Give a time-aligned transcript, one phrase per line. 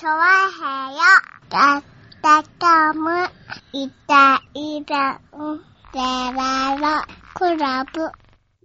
[0.00, 0.16] チョワ
[0.48, 1.00] ヘヨ
[1.50, 1.82] だっ
[2.22, 3.10] たかむ
[3.74, 5.58] いたいたん
[5.92, 5.98] で
[6.34, 8.00] ららクラブ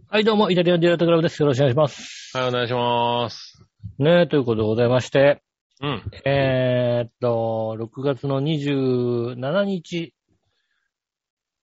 [0.09, 1.41] はい、どうも、イタリアンディレクトクラブです。
[1.41, 2.37] よろしくお願いします。
[2.37, 3.61] はい、お願いします。
[3.99, 5.43] ねえ、ということでございまして、
[5.81, 6.03] うん。
[6.23, 10.13] えーっと、6月の27日。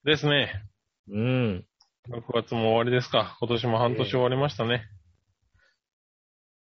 [0.05, 0.67] ですね。
[1.09, 1.65] うん。
[2.11, 3.39] 6月も終わりですか。
[3.41, 4.83] 今年も半年終わりましたね。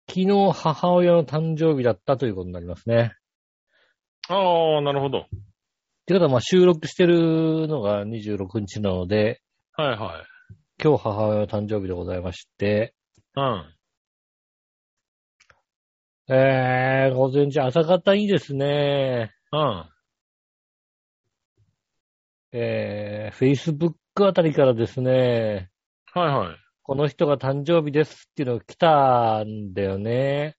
[0.09, 3.15] 昨日、母親の誕生日だったということになりますね。
[4.29, 5.19] ああ、なるほど。
[5.19, 5.23] っ
[6.07, 10.27] てことは、まあ、収録してるのが26日なので、はいはい。
[10.83, 12.95] 今日母親の誕生日でございまして、
[13.37, 13.75] うん。
[16.31, 19.33] えー、午前中朝方いいですね。
[19.53, 19.85] うん。
[22.53, 23.95] えー、Facebook
[24.27, 25.71] あたりからですね、
[26.15, 26.68] はいはい。
[26.89, 30.57] この人が誕生日ですっていうのが来たんだよね。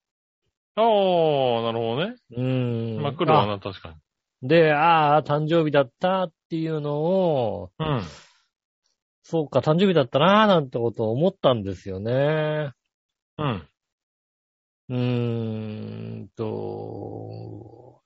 [0.76, 2.16] ああ、なるほどね。
[2.30, 3.02] うーん。
[3.02, 3.96] まあ、来るわな、確か
[4.44, 4.48] に。
[4.48, 8.04] で、ああ、誕生日だったっていうのを、うん。
[9.24, 12.74] そうか、誕生日だったなーなんてことを思ったんですよね。
[13.40, 13.68] うん。
[14.90, 18.04] うーんと、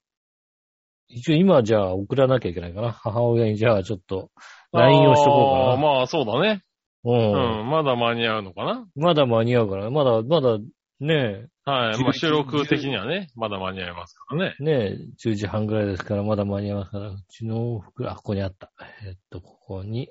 [1.10, 2.94] 一応今じゃあ送らなきゃいけないかな。
[2.94, 4.32] 母親にじゃあちょっと
[4.72, 6.64] LINE をしとこうかああまあ、そうだね。
[7.04, 7.12] な。
[7.12, 7.14] う。
[7.14, 7.70] うんん。
[7.70, 8.88] まだ間に合うのかな？
[8.96, 10.58] まだ間に合うから、まだ、まだ
[11.00, 12.02] ねはい。
[12.02, 14.56] まあ、11収録的にはね、まだ間に合いますからね。
[14.60, 18.72] え、ねえ、10時半ぐらいですから、まだ間に合いますから、うちの服、あ、ここにあった。
[19.06, 20.10] えっと、ここに、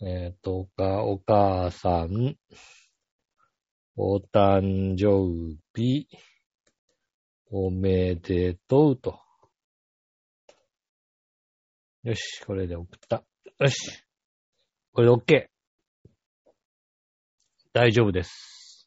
[0.00, 2.36] えっと、おか、お母さん、
[3.96, 6.08] お誕生日、
[7.50, 9.20] おめでとうと。
[12.04, 13.22] よし、これで送った。
[13.60, 14.02] よし。
[14.92, 15.51] これで OK。
[17.74, 18.86] 大丈夫です。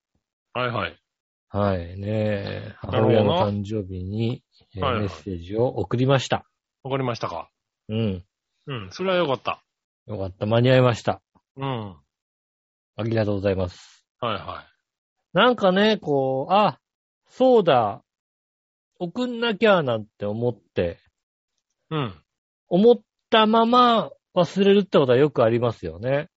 [0.53, 0.99] はいはい。
[1.49, 4.43] はい、ね母親の誕生日に、
[4.75, 6.45] えーはいはいメッセージを送りました。
[6.83, 7.49] わかりましたか？
[7.89, 8.25] うん。
[8.67, 8.89] うん。
[8.91, 9.63] それはよかった。
[10.05, 10.45] よかった。
[10.45, 11.21] 間に合いました。
[11.57, 11.89] うん。
[11.89, 11.95] は
[12.97, 14.05] ありがとうございます。
[14.21, 14.65] いは
[15.33, 16.79] なんかね、こう、あ、
[17.27, 18.03] そうだ。
[18.99, 20.99] 送んなきゃなんて思って、
[21.91, 21.95] い。
[21.95, 22.13] うん。
[22.67, 22.95] 思っ
[23.29, 26.29] たまま忘れるってことはよくありますよね。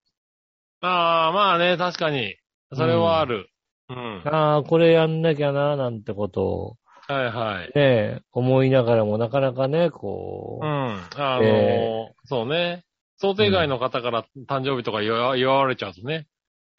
[0.81, 2.37] ああ、まあね、確かに。
[2.73, 3.51] それはある。
[3.89, 4.23] うん。
[4.27, 6.77] ああ、これやんなきゃな、なんてことを、
[7.09, 7.73] はいはい。
[7.75, 10.71] ね、思いながらもなかなかね、こう、うん。
[11.17, 12.85] あのーえそうね。
[13.17, 16.29] 想定外の方から誕生日とか言わ言われちゃうとね。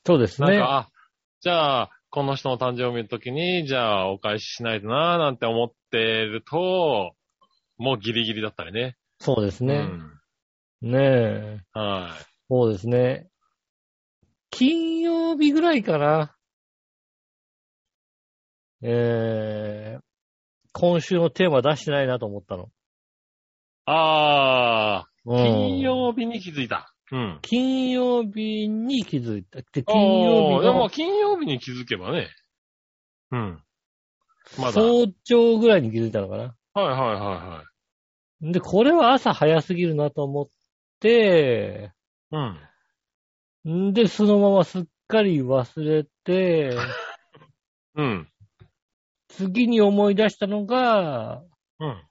[0.06, 0.48] そうですね。
[0.50, 0.90] なんか、あ、
[1.42, 7.14] じゃあ、この人の誕生日の時に、じゃあお返ししないとな、なんて思ってると、
[7.78, 8.98] もうギリギリだったりね。
[9.20, 9.90] そうですね。
[10.84, 10.92] うん。
[10.92, 11.60] ねえ。
[11.74, 12.26] はい。
[12.50, 13.29] そうですね。
[14.52, 16.36] 金曜日ぐらいかな。
[18.82, 20.02] えー、
[20.72, 22.70] 今週のテーマ出してないなと思ったの。
[23.86, 26.94] あうんー、金曜日に気づいた。
[27.12, 27.40] うん。
[27.42, 29.60] 金曜日に気づいた。
[29.60, 32.30] で、あ金曜日ーでもの金曜日に気づけばね。
[33.32, 33.64] うん。
[34.58, 34.82] まだ。
[34.82, 36.56] はい早朝ぐらいに気づいたのかな。
[36.74, 37.64] はいはいは
[38.42, 38.52] い。
[38.54, 40.48] で、これは朝早すぎるなと思っ
[41.00, 41.92] て、
[42.32, 42.60] うん。
[43.70, 46.76] んで、そのまますっかり忘れて、
[47.96, 48.28] うん。
[49.28, 51.44] 次に思い出したのが、
[51.80, 52.04] うん。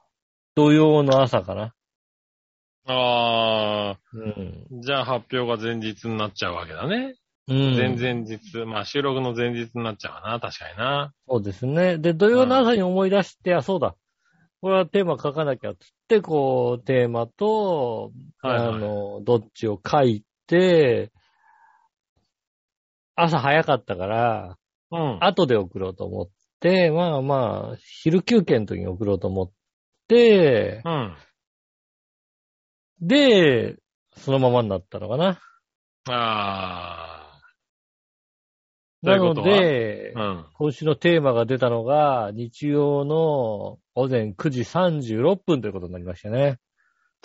[0.55, 1.75] 土曜の朝かな。
[2.87, 4.67] あうん。
[4.81, 7.17] ー、じゃあ発表が前日になっちゃうわけだね。
[7.49, 7.77] うん。
[7.77, 11.13] 前々日、まあ収録の前日になっちゃうかな、確かにな。
[11.29, 11.99] そうですね。
[11.99, 13.95] で、土曜の朝に思い出して、あ、そうだ。
[14.61, 21.13] これはテーマ書かなきゃっつって、こう、テーマと、はいはいあの、どっちを書いて、
[23.21, 24.56] 朝早かったから、
[24.93, 25.19] うん。
[25.21, 26.29] 後で送ろうと思っ
[26.61, 29.51] て、まあまあ、昼休憩の時に送ろうと思っ
[30.06, 31.17] て、うん。
[33.01, 33.77] で、
[34.17, 35.41] そのままになったのかな。
[36.09, 37.41] あ
[39.05, 40.19] といなので、ー。
[40.19, 40.47] うん。
[40.55, 46.59] 今週のテーマが出たのが、日曜の午前9時36分ということになりましたね。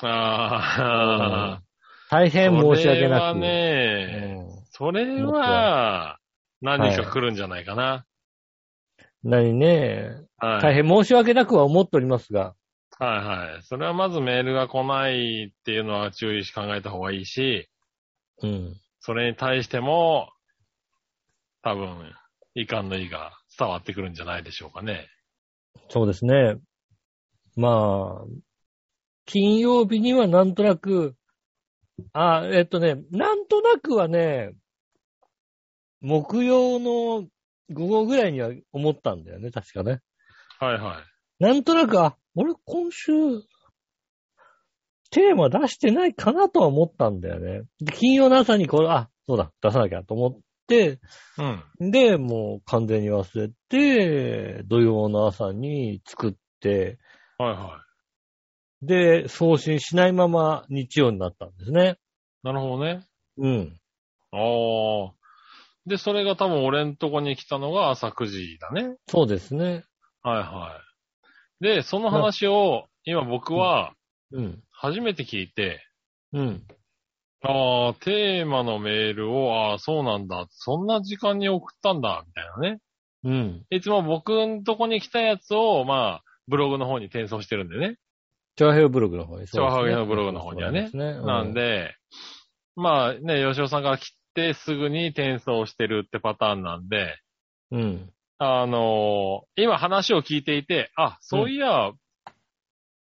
[0.02, 1.62] ああ。
[2.10, 3.40] 大変申し訳それはなく。
[3.40, 4.43] ね、うん
[4.76, 6.18] それは、
[6.60, 8.06] 何か来るんじゃないかな。
[9.24, 10.62] 何ね、はい。
[10.62, 12.56] 大変申し訳なくは思っておりますが、
[12.98, 13.64] はいはい。
[13.64, 17.70] それはまずメールが来ないっていうのは注意し考えた方がいいし、
[18.42, 18.76] うん。
[19.00, 20.30] それに対しても、
[21.62, 22.12] 多分、
[22.56, 25.08] 遺憾の意が伝わってくるんじゃないでしょうかね。
[25.90, 26.58] そうですね。
[27.56, 28.26] まあ、
[29.26, 31.16] 金曜日にはなんとなく、
[32.12, 34.54] あ、えっとね、なんとなくはね、
[36.04, 37.26] 木曜の
[37.72, 40.02] 午後ぐらいには思ったんだよね、確かね。
[40.60, 41.00] はいは
[41.40, 41.44] い。
[41.44, 43.12] なんとなく、あ、俺今週、
[45.10, 47.62] テーマ出してないかなとは思ったんだよね。
[47.80, 51.00] で金曜の朝にこれ、あ、そうだ、出さなきゃと思って、
[51.80, 51.92] うん。
[51.92, 56.98] で、もう完全に忘れて、土曜の朝に作って、
[57.38, 57.84] はいは
[58.82, 61.98] で、送信しないまま日曜になったんですね。
[62.44, 62.48] い。
[62.48, 63.06] なるほどね。
[63.38, 63.80] うん。
[64.32, 65.23] ああ。
[65.86, 68.96] で、それが多分俺んとこに来たのが朝9時だね。
[69.08, 69.84] そうですね。
[70.22, 70.80] はいは
[71.62, 71.64] い。
[71.64, 73.94] で、その話を今僕は
[74.34, 74.64] うん。
[74.72, 75.80] 初めて聞いて、
[76.34, 76.64] うん。
[77.44, 80.48] ああ、テーマのメールを、ああ、そうなんだ。
[80.50, 82.80] そんな時間に送ったんだ、みたいなね。
[83.24, 83.66] うん。
[83.70, 87.98] いつも僕んとこに来たやつを、まあ、ブログの方に転送してるんでね。
[88.56, 89.48] チャーヘイブログの方に。
[89.48, 91.26] チャーハイのブログの方にはねそうですね。
[91.26, 91.96] なんで、
[92.76, 93.98] まあね、吉尾さんから
[94.34, 97.18] 来てすぐに転送してるってパターンなんで、
[97.72, 98.10] うん。
[98.40, 101.92] あのー今話を聞いていて、あ、そういや、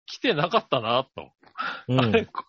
[0.06, 1.30] 来てなかったな、と。
[1.88, 2.00] うん。
[2.00, 2.44] あれこ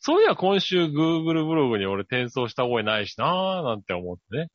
[0.00, 4.48] そういや今週 Google ブログに俺転送した覚えないしなーなんて思ってね。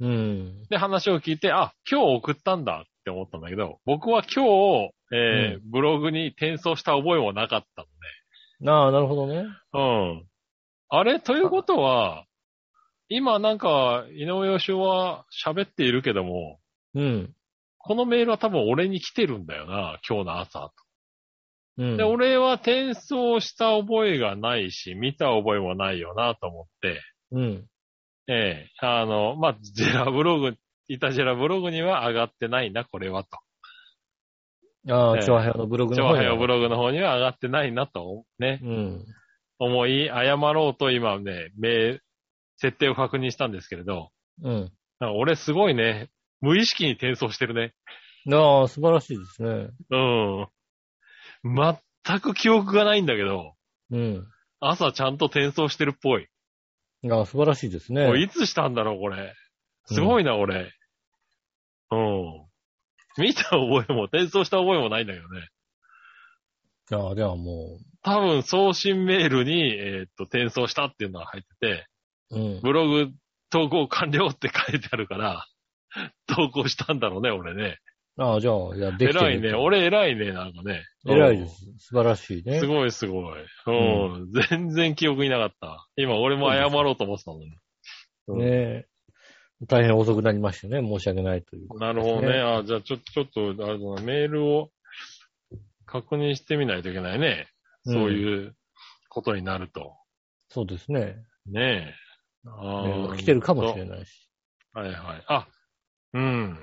[0.00, 0.62] うん。
[0.68, 7.86] で、話を聞いて、あ、今日送ったんだって思ったんだけど、僕は今日、えーブログに転送した覚えもなかった
[8.66, 9.36] ああ、なるほどね。
[9.36, 9.48] ので。
[9.72, 9.78] う
[10.20, 10.26] ん。
[10.90, 12.24] あれということは、
[13.08, 16.60] 今なんか、井上義雄は喋っているけども、
[16.94, 17.34] うん。
[17.78, 20.72] このメールは多分俺に来てるんだよな、今日の朝。
[21.78, 21.96] うん。
[21.96, 27.00] で、俺は転送した覚えがないし、見た覚えもないよなと思って、
[27.32, 27.66] うん。
[28.28, 30.54] ええあの、まあ、ジェラブログ、
[30.88, 33.38] イタジェラブログには上がってないな、これはと。
[34.92, 36.20] ああ、ええチョアヘオのブログの長方に。
[36.20, 39.06] 平ブログの方には上がってないなと、ね、うん。
[39.58, 42.00] 思い、謝ろうと今ね、名、
[42.58, 44.10] 設定を確認したんですけれど、
[44.42, 44.72] うん。
[45.00, 46.10] なんか俺すごいね、
[46.40, 47.74] 無意識に転送してるね。
[48.32, 49.70] ああ、素晴らしいですね。
[49.90, 50.48] うん。
[52.04, 53.54] 全く記憶がないんだけど、
[53.90, 54.26] うん。
[54.60, 56.28] 朝ちゃんと転送してるっぽい。
[57.10, 58.20] ああ、素晴らしいですね。
[58.20, 59.34] いつしたんだろう、これ。
[59.86, 60.72] すごいな、俺。
[61.90, 62.46] うん。
[63.18, 65.48] 見た覚えも、転送した覚えもないんだけどね。
[66.90, 71.86] ああ、ではも多分送信メールに、えーっと、転送したっていうのが入ってて、
[72.30, 72.60] う、うん。
[72.60, 73.10] ブログ
[73.50, 75.46] 投稿完了って書いてあるから、
[76.26, 77.78] 投稿したんだろうね、俺ね。
[78.20, 79.20] ああ、じゃあ、いや、できてる。
[79.20, 79.54] 偉いね。。
[79.54, 80.84] 俺偉いね、なんかね。
[81.06, 81.64] 偉いです。
[81.78, 82.58] 素晴らしいね。
[82.58, 83.40] すごいすごい。
[83.66, 84.32] うん。
[84.32, 85.88] 全然記憶になかった。
[85.96, 87.46] 今俺も謝ろうと思ってたのに。
[88.26, 88.86] うんねえ。
[89.66, 90.86] 大変遅くなりましたね。
[90.86, 92.40] 申し訳ないということなるほどね。
[92.40, 94.70] あじゃあちょ、ちょっと、あれだな、メールを
[95.86, 97.48] 確認してみないといけないね。
[97.86, 98.54] うんそういう
[99.08, 99.96] ことになると。
[100.50, 101.16] そうですね。
[101.46, 102.07] ねえ。
[102.44, 104.28] メールが来てるかもしれないし。
[104.72, 105.24] はいはい。
[105.28, 105.48] あ、
[106.14, 106.58] うん。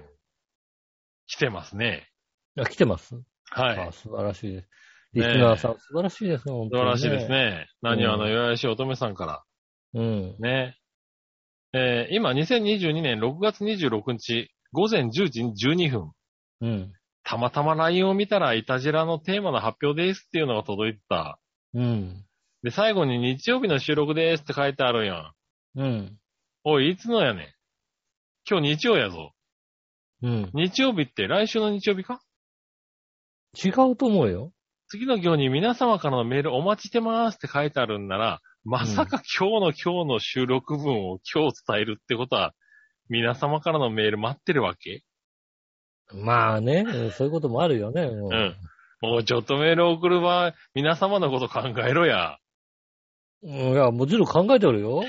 [1.28, 2.10] 来てますね。
[2.58, 3.16] あ、来てます
[3.52, 3.80] はい。
[3.80, 4.70] あ素晴らしいです。
[5.14, 7.30] リスナーさん、素晴らしいですね、本当に、素晴らしいです。
[7.30, 7.68] ね。
[7.82, 9.44] 何うんはあの、岩井し乙女さんから。
[9.94, 10.36] うん。
[10.40, 10.78] ね。
[11.74, 16.12] えー今、2022年6月26日、午前10時12分。
[16.62, 16.94] うん。
[17.24, 21.40] たまたま LINE を見たら、イタジェラのテーマの発表ですっていうのが届いてた。
[21.74, 22.26] うん。
[22.64, 25.32] で、最後に日曜日の収録ですって書いてあるやん。
[25.76, 26.18] うん。
[26.64, 27.48] おい、いつのやねん。
[28.50, 29.32] 今日日曜やぞ。
[30.24, 30.50] うん。
[30.54, 32.22] 日曜日って来週の日曜日か？
[33.54, 34.52] 違うと思うよ。
[34.88, 42.54] 次の行に皆様からのメールお待ちしてますって書いてあるんなら、まさか今日の今日の収録分を今日伝えるってことは、
[43.10, 45.04] 皆様からのメール待ってるわけ？
[46.14, 46.86] まあね、
[47.18, 48.04] そういうこともあるよね。
[48.04, 48.56] ううん。
[49.02, 52.38] もうちょっとメール送る場合、皆様のこと考えろや。
[53.44, 53.52] うん。
[53.52, 55.04] いや、もちろん考えておるよ。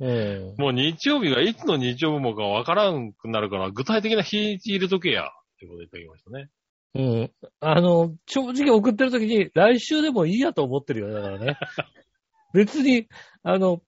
[0.00, 0.54] う ん。
[0.58, 5.26] もう日曜日がいつの日曜日もかわからんくなるから、具体的な日にち入れとけや。
[5.26, 6.50] ってことでいただきましたね。
[6.94, 7.32] うん。
[7.60, 11.58] あの、正直送ってる時に、来週でもいいやと思ってるよね、だからね。
[12.54, 13.08] 別に、
[13.42, 13.82] あの、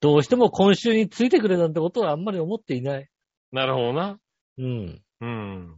[0.00, 3.08] どうしても今週についてくれなんてことはあんまり思っていない。
[3.50, 4.20] なるほどな。
[4.58, 5.02] うん。
[5.20, 5.76] うん。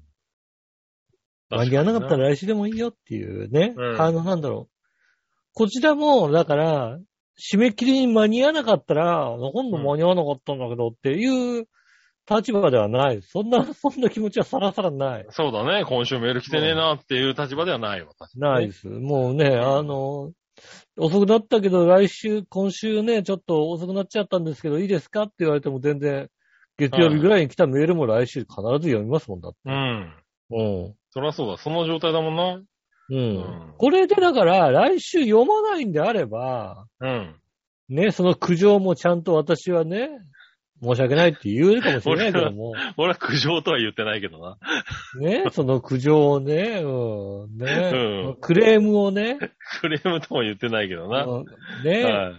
[1.50, 3.74] 間に合わなかったら来週でもいいよっていうね。
[3.76, 4.74] うんあの、なんだろう。
[5.54, 6.98] こちらも、だから、
[7.38, 11.66] 締め切りに間に合わなかったら、今度間に合わなかったんだけどっていう
[12.28, 13.22] 立場ではない。
[13.22, 15.26] そんな、 そんな気持ちはさらさらない。
[15.30, 15.84] そうだね。
[15.84, 18.12] 今週メール来てねえなっていう立場ではないわ。
[18.36, 18.88] ないです。
[18.88, 20.32] もうね、あの、
[20.96, 26.28] 遅くなったけど、来週、今週ね、ちょっと遅くなっちゃったんですけど、いいですかって言われても全然、
[26.76, 29.58] 月曜日ぐらいに来たメールも来週必ず読みますもんだって。
[29.64, 30.14] うん。
[30.50, 30.94] うん。
[31.10, 31.56] そりゃそうだ。
[31.56, 32.62] その状態だもんな。
[33.10, 33.18] うん。
[33.18, 37.36] うんこれでだから、来週読まないんであれば、うん。
[37.88, 40.10] ね、その苦情もちゃんと私はね、
[40.82, 44.58] 申し訳ないって言うかもしれないけども、 俺は苦情とは言ってないけどな。
[45.20, 49.38] ね、 その苦情をね、うん、ね、うんクレームをね、
[49.80, 51.24] クレームとも言ってないけどな。
[51.24, 51.46] うん
[51.84, 52.34] ね、はい。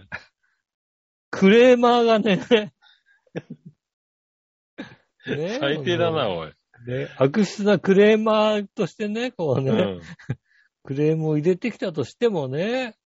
[1.30, 2.40] クレーマーがね、
[5.26, 6.52] ね最低だな、おい。
[6.86, 10.00] ね、悪質なクレーマーとしてね、こうね、うん。
[10.90, 12.96] クレームを入れてきたとしてもね、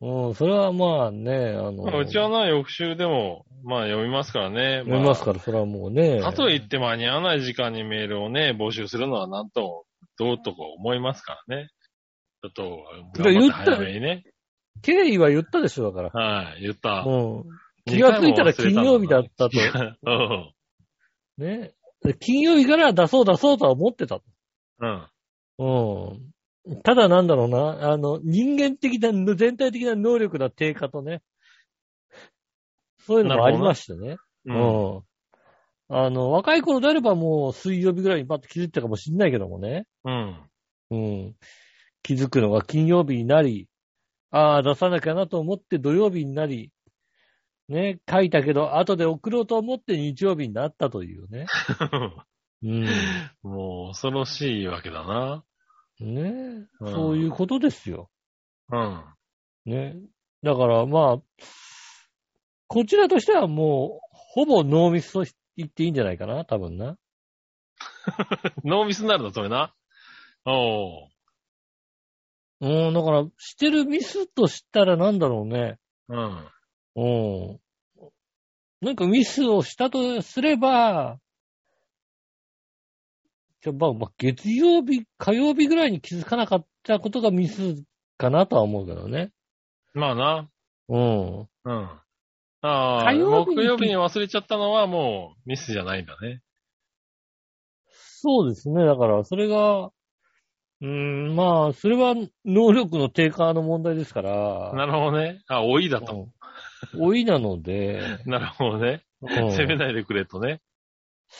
[0.00, 4.78] うん、それはまあね、あの、まあうちはな、翌週でも、まあ読みますからね。
[4.84, 6.22] 読みますから、それはもうね。
[6.22, 9.84] かといって間に合わない時間にメールをね、募集するのはなんとも、
[10.18, 11.68] どうとか思いますからね。
[12.42, 12.62] ちょっと、
[13.22, 14.24] 頑張って言った早めにね。
[14.80, 16.08] 経緯は言ったでしょ、だから。
[16.08, 17.04] はい、言った。
[17.06, 17.44] うん。
[17.84, 19.58] 気がついたら金曜日だったと。
[21.38, 21.44] うん。
[21.44, 21.74] ね。
[22.20, 24.22] 金曜日から出そう出そうとは思ってたと。
[24.80, 25.08] うん。
[25.58, 26.33] うん。
[26.82, 31.22] ただなんだろうな、あの、人間的な、全体的な能力の低下とね、
[33.06, 34.16] そういうのもありましてね。
[34.46, 34.94] うん。
[34.94, 35.02] うん。
[35.88, 39.86] あの、若い頃であればもう水曜日ぐらいにパッと気づいたかもしんないけどもね。
[40.04, 40.36] うん。
[40.90, 41.34] うん。
[42.02, 43.68] 気づくのが金曜日になり、
[44.30, 46.72] ああ、出さなきゃなと思って土曜日になり、
[47.68, 51.46] ね、書いたけど、後で送ろうと思って日曜日になったというね。
[52.62, 52.86] うん。
[53.42, 55.44] もう恐ろしいわけだな。
[56.00, 58.10] ね、うんそういうことですよ。
[58.70, 59.04] うん。
[59.66, 59.96] ね。
[60.42, 61.22] だからまあ、
[62.66, 65.24] こちらとしてはもう、ほぼノーミスと
[65.56, 66.96] 言っていいんじゃないかな、多分な。
[68.64, 69.74] ノーミスになるの、それな。
[70.44, 71.08] お
[72.60, 75.78] うん、だから、してるミスとしたらなんだろうね。
[76.08, 76.16] う。
[76.16, 76.48] うん。
[76.96, 77.60] うん。
[78.80, 81.18] なんかミスをしたとすれば、
[83.64, 87.82] じゃあまあ、まあ、月曜日、火曜日ぐらいに気づかなかったことがミス
[88.18, 89.32] かなとは思うけどね。
[89.94, 90.50] まあな。
[90.90, 91.38] うん。
[91.40, 92.00] うん。
[92.60, 96.42] ああ、火曜日に木曜日に忘れちゃったのはもうミスじゃないんだね。
[97.86, 98.84] そうですね。
[98.84, 104.74] だから、それが、うーん、まあ、それは能力の低下の問題ですから。
[104.74, 105.42] なるほどね。
[105.48, 106.14] あ、老いだと。
[106.14, 106.32] うん
[106.92, 109.02] 老いなので、 なるほどね。
[109.22, 110.60] うん責めないでくれとね。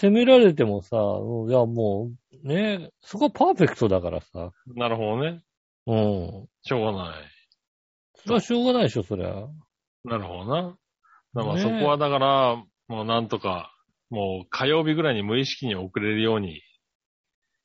[0.00, 2.10] 責められてもさ、うんいやも
[2.44, 4.50] う、ね、そこはパーフェクトだからさ。
[4.74, 5.42] なるほどね。
[5.86, 6.48] うん。
[6.62, 7.34] しょうがない。
[8.16, 9.46] それはしょうがないでしょ、そりゃ。
[10.04, 10.76] なるほどな。
[11.34, 12.56] だからねそこはだから、
[12.88, 13.72] もうなんとか、
[14.10, 16.62] もう火曜日ぐらいに無意識に遅れるように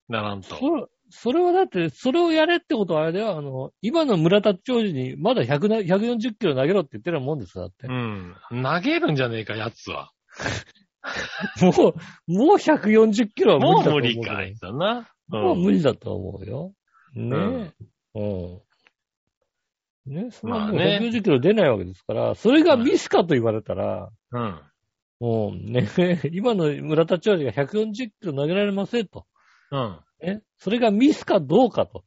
[0.08, 0.56] ならんと。
[0.56, 7.92] それそれはだって、それをやれってことはあれだよ、あの、今の村田長司にまだ100な140キロ投げろって言ってるもんですよだってう。
[7.92, 8.36] ん。
[8.52, 10.12] 投げるんじゃねえか、やつは。
[11.62, 14.56] もう、もう140キロは無もう理だと思う無理かい。
[14.56, 15.10] だな。
[15.28, 15.78] もう無理。
[15.78, 16.74] 理だと思うよ。
[17.16, 17.72] ね
[18.16, 18.20] え。
[18.20, 20.14] うん。
[20.14, 24.62] ねそれはもうまあね140キロ出ないわけですから、それがミスかと言われたら、うん。
[25.20, 25.88] もうね、
[26.32, 29.26] 今の村田長司が140キロ投げられませんと。
[29.72, 30.00] うん。
[30.22, 32.04] ね、それがミスかどうかと。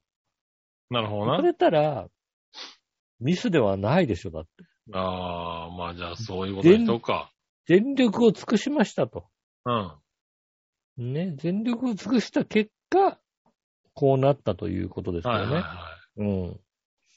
[0.90, 1.32] なるほどな。
[1.36, 2.08] 言われたら、
[3.20, 4.50] ミスではないでしょ、だって。
[4.92, 7.31] ああ、まあじゃあそういうことにしとくか。
[7.66, 9.26] 全力を尽くしましたと。
[9.64, 11.12] うん。
[11.12, 13.18] ね、全力を尽くした結果、
[13.94, 15.38] こうなったということですよね。
[15.38, 16.20] はいはいはい。
[16.20, 16.60] うん。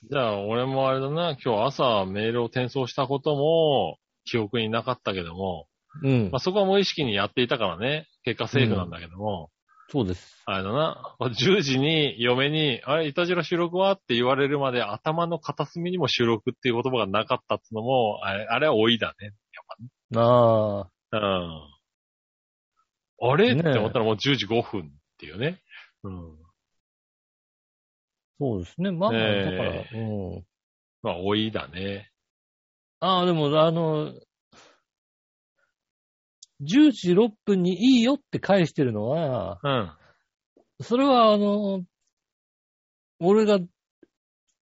[0.09, 5.67] じゃあ、俺もあれだな、今日朝メールを転送したことも、記憶になかったけども、
[6.03, 6.39] うんまあ、。
[6.39, 9.51] そこは無意識にやっていたからね、結果セーフなんだけども、
[9.89, 10.41] そうです。
[10.45, 13.91] あれだな、10時に嫁に、あれ、いたじら収録は？
[13.91, 19.33] って言われるまで頭の片隅にも収録っていう言葉がなかったってのも、あれ、あれは老いだね。
[20.15, 20.89] ああ。
[21.11, 21.75] うん。
[23.31, 24.85] あれ、ねえって思ったらもう10時5分っ
[25.17, 25.61] ていうね。
[26.03, 26.37] うん。
[28.39, 28.91] そうですね。
[28.91, 30.45] まあ、ねえだから、うん。
[31.01, 32.11] まあ、老いだね。
[32.99, 34.13] ああ、でも、あの、
[36.61, 39.91] 10時6分にいいよって返してるのは、うん。
[40.81, 41.83] それはあの、
[43.19, 43.59] 俺が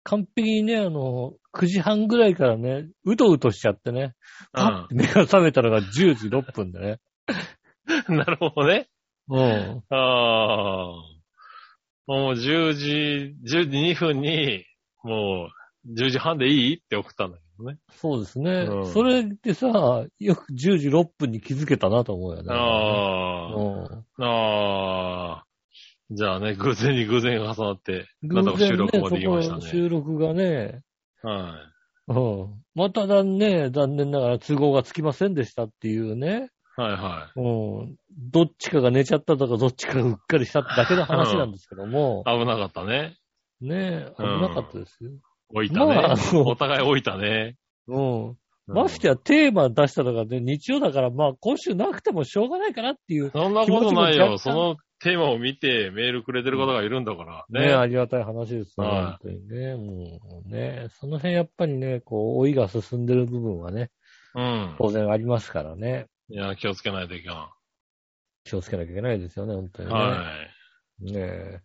[0.03, 4.13] 完璧にね、あの、9時半ぐらいからね、うとうとしちゃってね、
[4.53, 6.99] パッて目が覚めたのが10時6分でね。
[8.09, 8.87] なるほどね。
[9.29, 9.83] うん。
[9.89, 11.11] ああ。
[12.07, 14.65] もう10時、10時2分に、
[15.03, 15.49] も
[15.85, 17.77] う10時半でいいって送ったんだけどね。
[17.91, 18.51] そうですね。
[18.69, 22.49] うんそれでさ、よく10時6分に気づけたなと思うよね。
[22.49, 24.25] あうんあ。
[24.25, 25.40] ああ。
[26.11, 29.71] じゃあね、 偶然に偶然が重なって、なんとか収録もできましたそこね。
[29.71, 30.81] 収録がね、
[31.23, 31.55] は
[32.07, 32.63] うん。
[32.75, 36.49] まただね、残念ながら都合がつきませんでしたっていうね。
[36.77, 36.81] い。
[36.81, 37.95] はいはうん。
[38.09, 42.29] どっちかが寝ちゃったとか、どっちかがうっかりしただけの話なんですけども、い。
[42.39, 43.15] 危なかったね。
[43.61, 45.11] ねえ、危なかったですよ。
[45.49, 45.95] 置いたね。
[45.95, 46.15] まあ
[46.45, 47.55] お互い置いたね。
[47.87, 48.37] うん。
[48.67, 54.37] ましてやテーマ出したのがね、日曜だから、まあ今週なくてもしょうがないかなっていう、そんなことないよ。
[54.37, 57.45] そのテーマを見てメールくれてる方がいるんだから。
[57.49, 57.73] ね、ね。
[57.73, 58.87] ありがたい話ですね。
[58.87, 59.75] はい本当にね。
[59.75, 63.89] もうね、その辺やっぱりね、こう、老いが進んでる部分はね、
[64.35, 64.75] うん。
[64.77, 66.07] 当然ありますからね。
[66.29, 67.51] いや、気をつけないといけな
[68.43, 69.85] 気をつけなきゃいけないですよね、本当い。
[69.87, 69.99] にね。
[69.99, 70.35] は
[71.01, 71.11] い。
[71.11, 71.61] ねえ。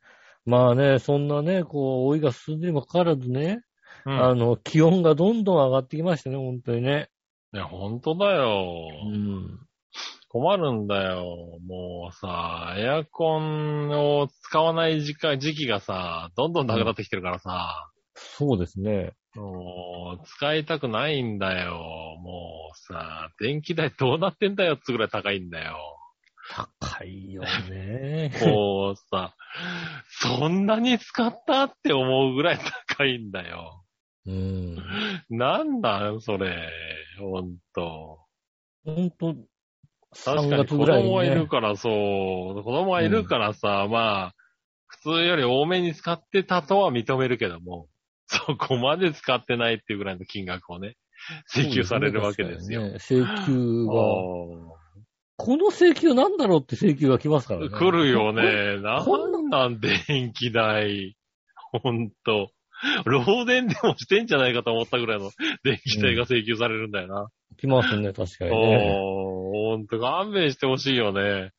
[0.47, 3.61] まあね、そんなね、こう、老いが進んでにもかかわらずね、
[4.07, 4.25] うん。
[4.25, 7.11] あの、気温がどんどん上がってきましたね、本当にね。
[7.53, 8.89] いや、ほんとだよ。
[9.05, 9.66] うん。
[10.37, 11.59] 困るんだよ。
[11.67, 19.15] もうさ、エアコンを使わない時間、時期がさ、どんどんなくなってきてるからさ、そうですね。
[19.35, 21.73] もう、使いたくないんだよ。
[22.23, 25.77] もうさ、電気代どうなってんだよってぐらい高いんだよ。
[26.51, 28.31] 高いよね。
[28.43, 29.35] もうさ、
[30.21, 33.85] そんなに使ったって思うぐらい高いんだよ。
[34.27, 34.77] うん。
[35.31, 36.71] なんだそれ。
[37.21, 38.27] ほんと。
[38.85, 39.37] 本当3
[40.25, 41.47] 確かに子供はいるね。
[41.47, 44.35] からそう、子供はいるからさ、まあ、
[44.87, 47.89] 普通より多めに使ってたとは認めるけども、
[48.27, 50.97] そこまで使ってないっていうぐらいの金額をね、
[51.55, 52.83] 請求されるわけですよ。
[52.83, 52.95] ね。
[52.99, 54.77] 請求が、あ
[55.39, 57.67] この請求なんだろうって請求が来ますからね。
[57.67, 58.81] ー来るよね。
[58.81, 61.17] なんなん電気代。
[61.73, 62.51] ほんと。
[63.05, 65.31] 漏電でもしてんじゃないかと思ったぐらいの
[65.63, 67.29] 電気代が請求されるんだよな。
[67.57, 68.91] 来ますね、確かにね。
[69.01, 71.53] おー、ほんと勘弁してほしいよね。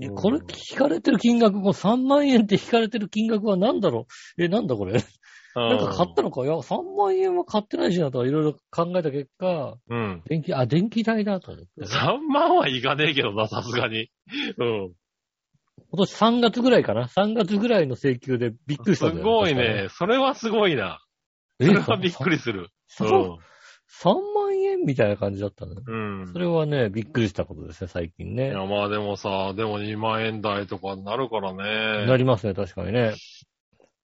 [0.00, 4.42] えこれ聞かれてる金額、この3万円って引かれてる金額は何だろう？
[4.42, 4.92] え、なんだこれ？
[5.54, 6.44] なんか買ったのか？
[6.44, 10.22] いや、3万円は買ってないしなとかいろいろ考えた結果、うん。
[10.28, 11.86] 電気、あ、電気代だと思って、ね。
[11.86, 14.10] 3万はいかねえけどな、さすがに。
[14.58, 14.92] うん。
[15.90, 19.88] 今年3月ぐらいかな ?3 月ぐらいの請求でびっくりしたすんだよごいね。。
[19.88, 21.00] それはすごいな。
[21.58, 22.68] えそれはびっくりする。
[22.86, 24.20] ささ3万
[24.78, 25.74] 円みたいな感じだったの。
[25.86, 26.20] うん。
[26.20, 26.38] うんそ。
[26.38, 28.48] れはね、びっくりしたことですね、最近ね。
[28.48, 32.06] いや、まあでもさ、でも2万円台とかになるからね。
[32.06, 33.14] なりますね、確かにね。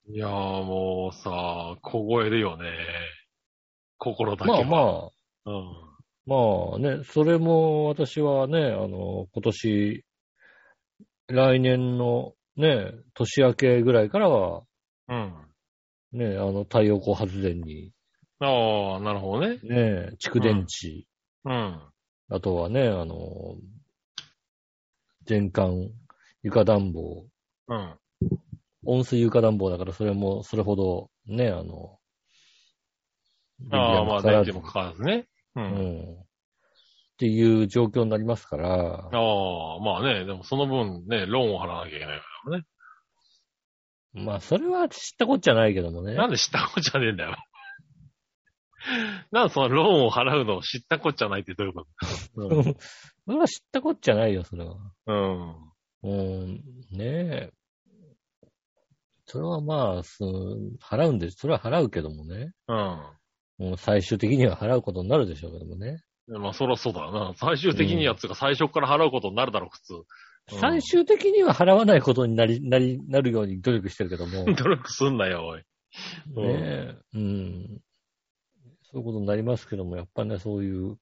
[0.09, 2.65] いやーもうさ、凍えるよね。
[3.99, 4.61] 心だけまは。
[4.61, 5.93] あまあ、うん。
[6.27, 6.37] ま
[6.77, 10.05] あね、それも私はね、あの、今年、
[11.29, 14.65] 来年のね、年明けぐらいからは、
[15.09, 15.35] うん。
[16.13, 17.93] ね、あの、太陽光発電に、
[18.45, 19.59] ああ、なるほどね。
[19.63, 21.07] ね、蓄電池、
[21.45, 21.81] うん。
[22.31, 23.57] あとはね、あの、
[25.25, 25.91] 全館
[26.43, 27.27] 床暖房、
[27.69, 27.99] うん。
[28.85, 31.99] 温水床暖房だからそれも、それほどね、あの、
[33.71, 35.29] ああ、まあ電気もかかからずね。
[35.55, 35.61] う。
[35.61, 36.15] うんん。
[36.15, 36.25] っ
[37.19, 42.65] ていう状況になりますから、ああ、まあね、でもその分ね、ローンを払わなきゃいけないからね。
[44.15, 46.15] まあ、それは知ったこっちゃないけどもね。
[46.15, 47.37] なんで知ったこっちゃねえんだよ。
[49.31, 51.87] なんでそのローンを払うのを知ったこっちゃないってどういうこ
[52.37, 54.75] うんそれは知ったこっちゃないよ、それは。
[55.07, 55.73] とうん。
[56.03, 56.09] う
[56.47, 57.53] ん、ねえ。
[59.27, 60.19] それはまあ、す
[60.81, 61.37] 払うんです。
[61.39, 62.53] それは払うけどもね。
[62.67, 62.77] うん。
[63.59, 66.03] もう最終的には払うことになるでしょうけどもね。
[66.29, 67.33] まあ、そらそうだよな。
[67.37, 69.95] 最終的にやつが最初から払うことになるだろう、普通。
[69.95, 70.03] うん
[70.49, 74.45] 最終的には払わないことになり、なり、なるように努力してるけども。
[74.45, 75.63] ね 努力すんなよ、おい。
[76.35, 76.97] うんえ。
[77.15, 77.81] うん。
[78.93, 80.97] そういうことになりますけども、やっぱね、そういう、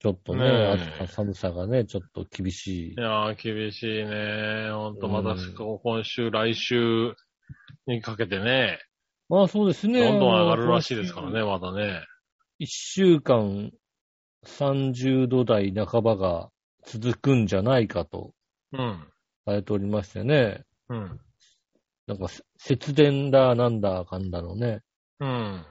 [0.00, 0.66] ちょっとね、ねえ
[0.98, 2.96] 暑さ寒さがね、ちょっと厳しいい。
[2.96, 4.70] やー、厳しいね。
[4.72, 7.14] ほんと、またうん今週、来週
[7.86, 8.80] にかけてね、
[9.28, 10.00] まあそうですね。
[10.02, 12.04] どんどん上がるらしいですからね、まだね。
[12.58, 13.70] 一週間
[14.44, 16.50] 30度台半ばが
[16.84, 18.34] 続くんじゃないかと
[18.72, 19.06] うん。
[19.46, 20.64] されておりましてね。
[20.88, 21.20] うん。
[22.06, 24.80] なんかせ節電だなんだかんだのね。
[25.20, 25.64] うん。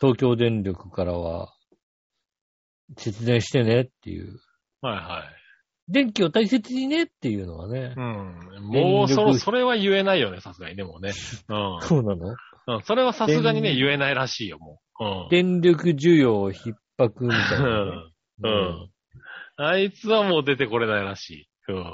[0.00, 1.52] 東京電力からは
[2.96, 4.38] 節電してねっていう。
[4.82, 5.92] はいはい。
[5.92, 7.94] 電気を大切にねっていうのはね。
[7.96, 8.38] うん。
[8.62, 10.76] もう、そろ、それは言えないよね、さすがに。
[10.76, 11.12] でもね。
[11.48, 11.80] うん。
[11.82, 12.34] そうなの？
[12.68, 15.04] うん、それはさすがにね、電言えないらしいよ、もう。
[15.04, 15.28] うん。
[15.30, 18.02] 電力需要逼迫みたいなね、
[18.42, 18.90] うんうん
[19.58, 21.48] あいつはもう出てこれないらしい。
[21.68, 21.84] うん。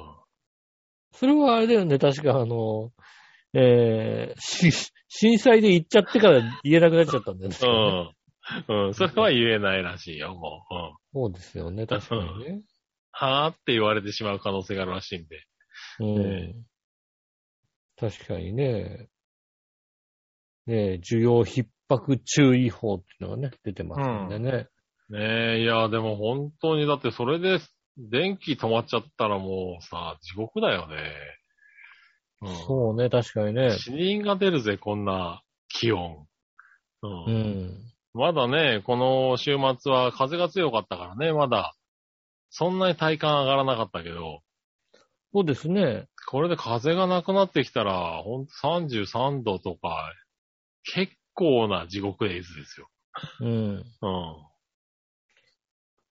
[1.12, 2.90] それはあれだよね、確かあの、
[3.54, 4.70] えー、し
[5.08, 7.56] 震災で行っちゃってから言えなくなっちゃったんだよね。
[8.68, 8.86] うん。
[8.86, 8.94] うん。
[8.94, 10.64] それは言えないらしいよ、も
[11.14, 11.18] う。
[11.18, 11.26] うん。
[11.26, 12.62] そうですよね、確かにね。
[13.10, 15.44] はぁって言われてしまう可能性があるらしいんで。
[16.00, 16.64] うん。
[17.96, 19.08] 確かにね。
[20.66, 24.68] ね需要逼迫注意報っていうのがね、出てますんでね。
[25.10, 27.58] ねえ、いや、でも本当に、だってそれで
[27.98, 30.96] 電気止まっちゃったらもうさ、地獄だよね。
[32.42, 32.56] うん。
[32.66, 33.70] そうね、確かにね。
[33.78, 36.26] 死人が出るぜ、こんな気温。
[37.02, 37.08] う。
[37.08, 37.92] うんん。
[38.14, 41.74] まだね、この週末は風が強かったからね、まだ、
[42.50, 44.42] そんなに体感上がらなかったけど、
[45.34, 46.08] そうですね。
[46.28, 50.12] これで風がなくなってきたら、ほんと33度とか、
[50.94, 52.88] 結構な地獄絵図ですよ。
[53.40, 53.48] うん。
[53.48, 53.84] うん。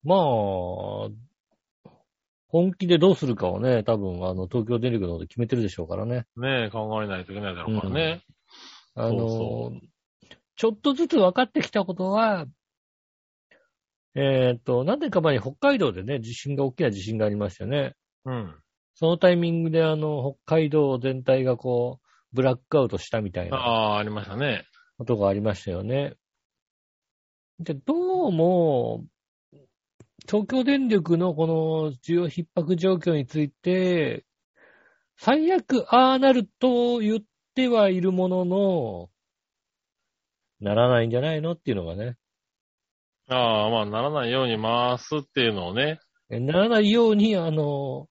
[0.03, 0.19] まあ、
[2.51, 6.25] 本気でどうするかはね、多分、あの、東京電力の方で決めてるでしょうからね。
[6.35, 8.21] ねえ、考えないといけないだろうからね。
[8.93, 9.87] あの、そう
[10.57, 12.45] ちょっとずつ分かってきたことは、
[14.15, 17.95] えっ、と、何年か前に北海道でね、地震が、大きな地震がありましたよね。
[18.25, 18.55] うん。
[18.95, 24.65] そのタイミングであの、北海道全体がこう、ブラックアウトしたみたいなああ、ありましたね。
[24.97, 26.15] ことがありましたよね。
[27.59, 29.05] で、どうも、
[30.29, 34.25] 東京電力のこの需要逼迫状況について、
[35.17, 37.19] 最悪ああなると言っ
[37.55, 39.09] てはいるものの、
[40.59, 42.17] ならないんじゃないのっていうのがね。
[43.29, 45.99] ああ、まあ、ならないように回すっていうのをね。
[46.29, 48.07] えならないように、あの、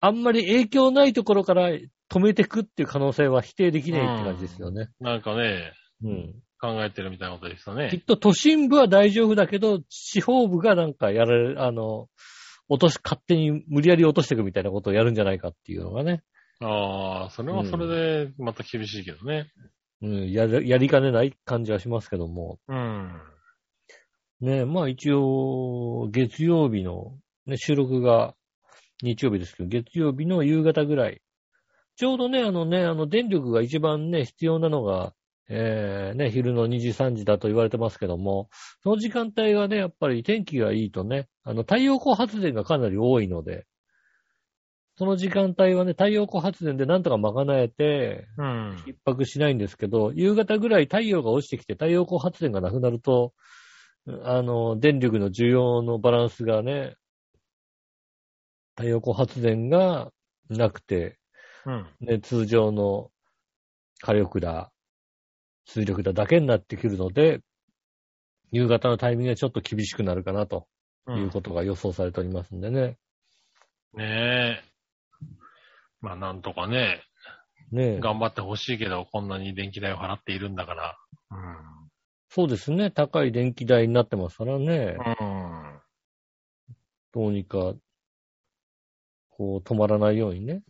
[0.00, 4.88] あんまり影響ないところから止めていくっていう可能性は否定できないって感じですよね。
[4.98, 5.72] なんかね、
[6.02, 6.34] うん。
[6.60, 7.88] 考えてるみたいなことでしたね。
[7.90, 12.08] きっと都心部は大丈夫だけど、地方部がなんかやられる、あの、
[12.68, 16.22] 落とし、勝手に無理やり落としていくみたいなことをやるんじゃないかっていうのがね。
[16.60, 17.86] ああ、それはそれ
[18.26, 19.50] で、また厳しいけどね。
[20.02, 22.58] うん、やる、やりかねない感じはしますけども。
[22.68, 23.20] うん。
[24.40, 28.34] ねまあ一応、月曜日の、ね、収録が
[29.02, 31.22] 日曜日ですけど、月曜日の夕方ぐらい。
[31.96, 35.12] ちょうどね、あのね、あの電力が一番ね、必要なのが、
[35.52, 38.48] えー、ね、昼の2時3時だと言われてますけども、
[38.84, 43.66] その時間帯がね、やっぱり天気がいいとね、あの太陽光発電がかなり多いので、
[44.96, 48.76] その時間帯はね、太陽光発電でなんとか賄えて、うん。
[48.86, 53.32] 逼迫しないんですけど、夕方ぐらい太陽が落ちてきて太陽光発電がなくなると、
[54.24, 56.96] あの、電力の需要のバランスがね、
[58.76, 60.12] 太陽光発電が
[60.48, 61.18] なくて、
[61.64, 61.86] うん。
[62.00, 63.10] ね、通常の
[64.02, 64.70] 火力だ、
[65.72, 67.40] 水力だだけになってくるので、
[68.50, 70.66] 夕方のタイミングがちょっと厳しくなるかなと
[71.06, 72.98] ういうんことが予想されておりますんでね。
[73.94, 74.64] ねえ。
[76.00, 77.02] まあ、なんとかね、
[77.70, 80.98] ねえ頑張ってほしいけど、こんなに電気代を払っているんだから。
[82.28, 82.90] そうですね。
[82.90, 84.96] 高い電気代になってますからね。
[85.20, 85.80] うん。
[87.12, 87.74] どうにか、
[89.30, 90.62] こう、止まらないようにね。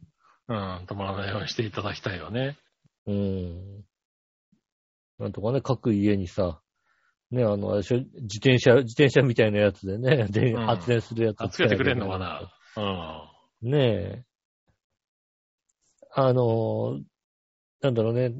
[0.48, 0.84] うん。
[0.86, 2.58] 止まらないようにしていただきたいよね。
[3.06, 3.84] うん。
[5.20, 6.62] なんとかね、各家にさ、
[7.30, 7.94] ね、あの、自
[8.38, 12.50] 転車、自転車みたいなやつでね、でうん発電するやつあつけてくれんのかな
[13.62, 13.70] うん。
[13.70, 14.24] ねえ。
[16.14, 17.00] あの、
[17.82, 18.32] なんだろうね。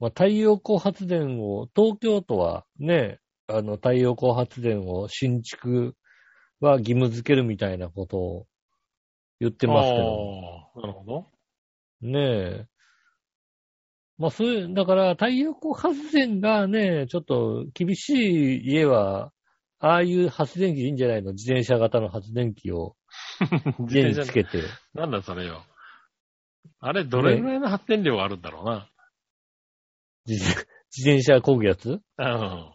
[0.00, 5.94] まあ、太陽光発電を、東京都はね、あの、太陽光発電を新築
[6.60, 8.46] は義務付けるみたいなことを
[9.38, 11.30] 言ってますけど、あーなるほど。
[12.00, 12.66] ねえ。
[14.18, 18.10] まあ、そういう、だから、太陽光発電がね、ちょっと厳し
[18.60, 19.32] い家は、
[19.80, 21.32] ああいう発電機でいいんじゃないの？
[21.32, 22.96] 自転車型の発電機を
[23.80, 24.62] 自家につけて。
[24.94, 25.64] なんだそれよ。
[26.80, 28.88] あれ、どれぐらいの発電量があるんだろうな。
[30.26, 30.42] 自
[30.96, 31.88] 自転車漕ぐやつ？
[31.88, 32.70] 自うん。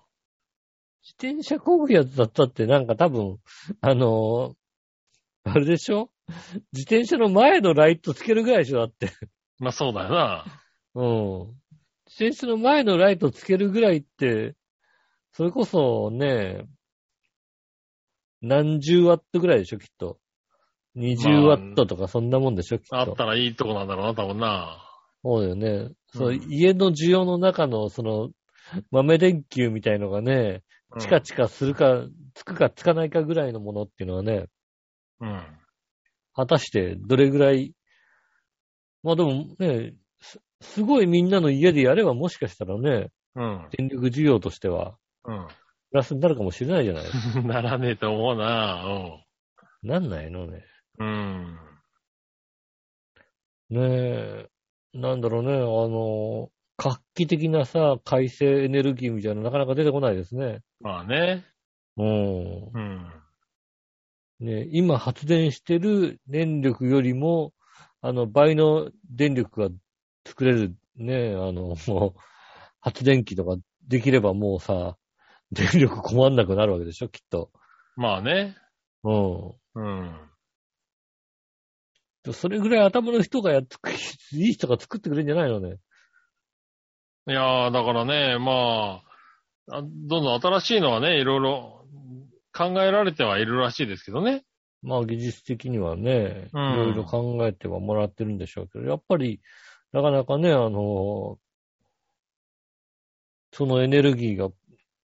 [1.17, 3.37] 転車漕ぐやつだったってなんか多分、
[3.81, 4.55] あのー
[5.45, 6.11] あれでしょ？
[6.73, 9.09] 自転車の前のライトつけるぐらいでしょだって。
[9.57, 10.45] まあそうだよな。
[10.95, 11.39] うん。
[12.07, 14.55] 自転車の前のライトつけるぐらいって、
[15.31, 16.65] それこそね、
[18.41, 20.19] 何十ワットぐらいでしょきっと。
[20.95, 22.97] 20ワットとかそんなもんでしょきっと。
[22.97, 24.85] あったらいいとこなんだろうな、多分な。
[25.23, 25.91] そうだよね。
[26.13, 28.29] そう、うん家の需要の中の、その、
[28.91, 34.47] 豆電球みたいのがね、うんチカチカするか、つくかつかないかぐらいのものっていうのはね、
[35.19, 35.43] うん。
[36.33, 37.75] 果たしてどれぐらい、
[39.03, 43.67] まあでもね、すすごいみんなの家でやればもしかしたらね、うん。
[43.77, 45.47] 電力需要としては、うん。
[45.91, 47.03] プラスになるかもしれないじゃない。
[47.47, 48.83] ならねえと思うな。
[49.81, 50.65] なんないのね。
[50.99, 51.59] うん。
[53.69, 53.77] うん。
[53.77, 54.49] ねえ、
[54.93, 60.61] なんだろうね、あの、画期的なさ、改正エネルギーみたいなのなかなか出てこないですね。
[60.79, 61.45] まあね。
[61.97, 62.71] うん。
[62.73, 63.11] うん。
[64.39, 67.53] ね、今発電してる電力よりも、
[68.01, 69.69] あの、倍の電力が
[70.29, 72.19] 作れる、ね、あの、もう、
[72.81, 74.95] 発電機とかできればもうさ、
[75.51, 77.51] 電力困んなくなるわけでしょ、きっと。
[77.95, 78.55] まあね。
[79.03, 79.53] うん。
[79.75, 80.29] うん。
[82.31, 83.89] それぐらい頭の人がやっつく、
[84.33, 85.77] いい人が作ってくれるんじゃないのね。
[87.27, 89.01] いやー、だからね、ま
[89.67, 91.85] あ、あどんどん新しいのはね、いろいろ
[92.53, 94.43] 考えられてはいるらしいですけどね。
[94.81, 99.41] まあ技術的にはね、いうんろいろ考えてはもらってるんでしょうけど、やっぱり、
[99.91, 101.37] なかなかね、あの、
[103.51, 104.49] そのエネルギーが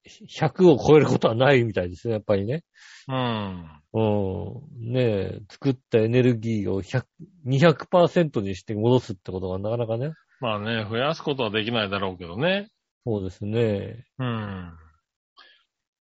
[0.06, 2.64] 100を超えることはないみたいですね、やっぱりね。
[3.08, 3.82] うん。
[3.94, 4.94] うん。
[4.94, 7.06] ねえ、作ったエネルギーを100
[7.46, 10.14] 200%にして戻すってことがなかなかね。
[10.40, 12.70] まあね、増やすことはできないだろうけどね。
[13.06, 14.06] そうですね。
[14.20, 14.74] うん。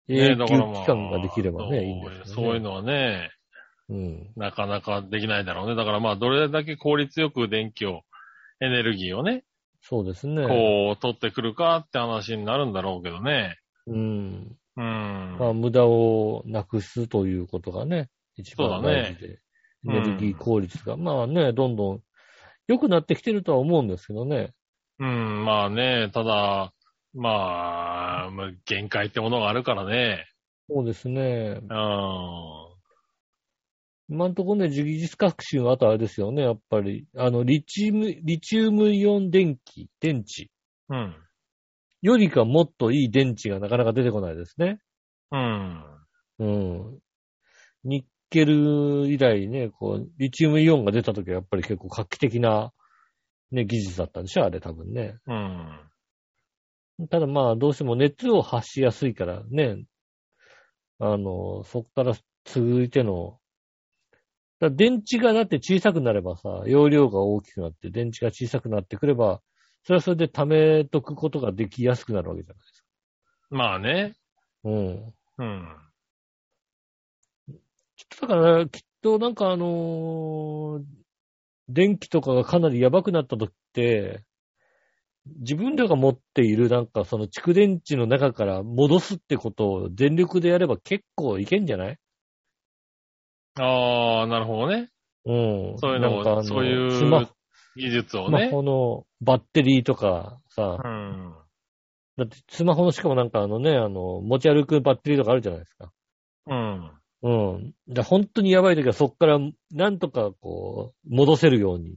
[0.09, 2.33] 永ね久期間ができればね、いいんですよね。
[2.35, 3.31] そういうのはね、
[3.89, 4.33] うん。
[4.37, 5.75] なかなかできないだろうね。
[5.75, 8.03] だからまあ、どれだけ効率よく電気を、
[8.61, 9.45] エネルギーをね、
[9.81, 10.47] そうですね。
[10.47, 13.57] こう、取ってくるかって話になるんだろうけどね。
[13.87, 14.57] うん。
[14.77, 15.37] うん。
[15.39, 19.39] まあ、無駄をなくすということがね、一番そうだね大事で、エ
[19.85, 22.03] ネルギー効率が、まあね、どんどん
[22.67, 24.53] 良くなってきてるとは思うんですけどね。
[24.99, 26.73] うん、まあね、ただ、
[27.15, 30.27] まあ、まあ限界ってものがあるからね。
[30.69, 31.61] そうですね。
[31.63, 32.68] うん。
[34.11, 37.07] 今んところね、技術革新はあとあれですよね、やっぱり。
[37.17, 40.51] あの、リチウム、リチウムイオン電気、電池
[40.89, 41.15] うん。
[42.01, 44.79] よりかもっといい電池がなかなか出てこないですね。
[45.31, 45.85] うん。
[46.39, 46.99] うん。
[47.85, 52.73] ニッケル以来ね、こう、リチウムイオンが出た時はやっぱり結構画期的な、
[53.51, 55.17] ね、技術だったんでしょあれ多分ね。
[55.27, 57.09] うん。
[57.11, 59.85] ただまあ、どうしても熱を発しやすいからね、
[60.99, 63.39] あの、そこから続いての、
[64.61, 69.41] だ電池がだって小さくなればさ、容量が大きくなって、電池が小さくなってくれば、
[69.85, 72.87] それはそれで貯めとくことができやすくなるわけじゃないですか。
[73.51, 74.15] まあね。
[74.65, 75.15] うん。
[75.39, 75.77] うん。
[77.97, 80.85] きっとだから、きっとなんかあのー
[81.71, 84.25] 電気とかがかなりやばくなった時って、
[85.41, 91.99] 自分らが持っているなんかその蓄電池の中から戻すってことを全力でやれば結構いけんじゃない？
[93.59, 94.91] ああ、なるほどね。
[95.25, 95.33] う
[95.75, 95.79] ん。
[95.79, 97.27] そういうのをそういう
[97.77, 98.51] 技術をスマね。
[98.51, 101.35] ホのバッテリーとかさ、うん。
[102.17, 105.93] だってスマホのしかもなんかあのね、あの、持ち歩くバッテリーとかあるじゃないですか。
[106.47, 106.91] うん。
[107.23, 107.75] うん。
[107.89, 109.39] じゃ本当にやばい時はそっから
[109.73, 111.97] なんとかこう、戻せるように。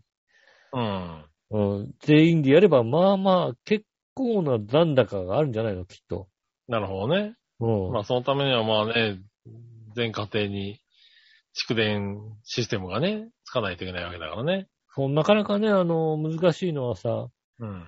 [0.74, 1.26] うん。
[1.52, 1.92] うん。
[2.02, 6.28] 全員でやれば、まあまあ、結構な残高があるんじゃないの、きっと。
[6.68, 7.36] なるほどね。
[7.60, 7.92] うん。
[7.92, 9.20] まあそのためにはまあね、
[9.96, 10.82] 全家庭に
[11.54, 14.68] 蓄電システムがね、つかないといけないわけだからね。
[14.94, 17.28] そうなかなかね、あの、難しいのはさ、
[17.60, 17.86] うん。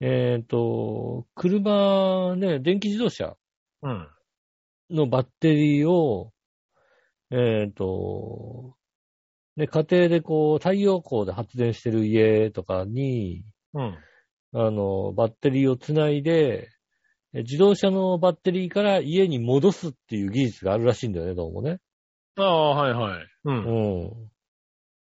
[0.00, 3.36] えっ、と、車ね、電気自動車
[3.82, 4.08] うん。
[4.90, 6.32] のバッテリーを、
[7.30, 8.76] えっ、と、
[9.56, 13.98] ね、家庭でこう、太陽光で発電してる家とかに、うん。
[14.52, 16.70] あの、バッテリーをつないで、
[17.32, 21.78] え自動車のバッテリーから家に戻すっていう技術があるらしいんだよね、どうもね。
[22.36, 23.26] ああ、はいはい。
[23.44, 23.64] うん。
[23.64, 24.30] うん。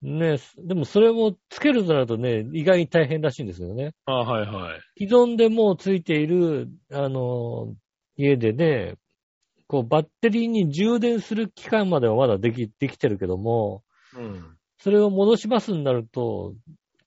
[0.01, 3.95] ねでもそれもつけるとなるとね、意外に大変らしいんですよね。
[4.07, 4.81] ああ、はいはい。
[4.97, 7.75] 既存でもうついている、あの、
[8.17, 8.95] 家でね、
[9.67, 13.83] こう、バッテリーに充電する期間まではまだでき、できてるけども、
[14.17, 14.57] うん。
[14.79, 16.55] それを戻しますになると、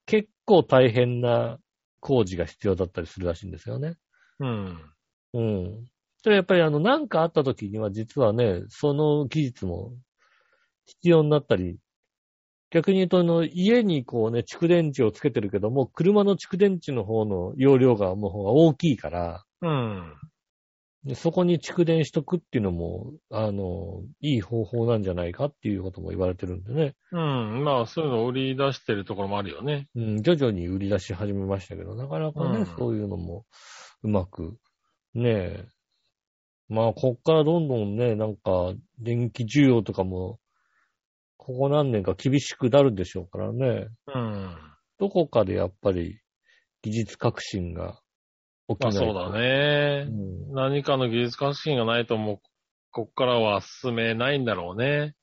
[0.06, 1.58] 結構大変な
[2.02, 3.96] 工事が必要だったりするらしいんですよね。
[4.40, 4.92] うん。
[5.34, 5.88] うん。
[6.24, 9.94] それやっぱりあの、なんかあった時には実はね、その技術も
[10.92, 11.78] 必要になったり、
[12.72, 20.14] 逆に言うとあの、家にこうね、蓄電池をつけてるけども、車の蓄電池の方の容量がもう方が大きいから、うん。
[21.04, 26.96] でそこに蓄電しとくっていうのも、あの、いい方法なんじゃないかっていうことも言われてるんでね。
[27.12, 27.64] うん。
[27.64, 29.88] まあ、そういうのを売り出してるところもあるよね。
[29.96, 33.46] うん、徐々に売り出し始めましたけど、なかなかね、うんそういうのも
[34.04, 34.58] うまく、
[35.16, 35.66] ねえ。
[36.70, 40.40] まあ、こっからどんどんね、なんか、電気需要とかも、
[41.44, 43.88] ここ何年か厳しくなるでしょうからね。
[44.14, 44.56] うん。
[45.00, 46.20] どこかでやっぱり、
[46.84, 48.00] 技術革新が
[48.70, 49.20] 起きまないと。
[49.20, 50.52] あそうだねう。
[50.52, 50.54] ん。
[50.54, 52.40] 何かの技術革新がないともう、
[52.92, 55.16] こっからは進めないんだろうね。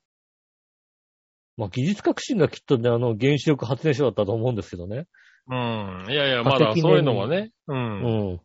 [1.55, 5.07] まあ、技術革新がきっとね、あの、原子力発電所だったと思うんですけどね。
[5.49, 6.05] うん。
[6.09, 7.53] いやいや、まだそういうのはね。
[7.67, 7.73] う。
[7.73, 8.39] うんん。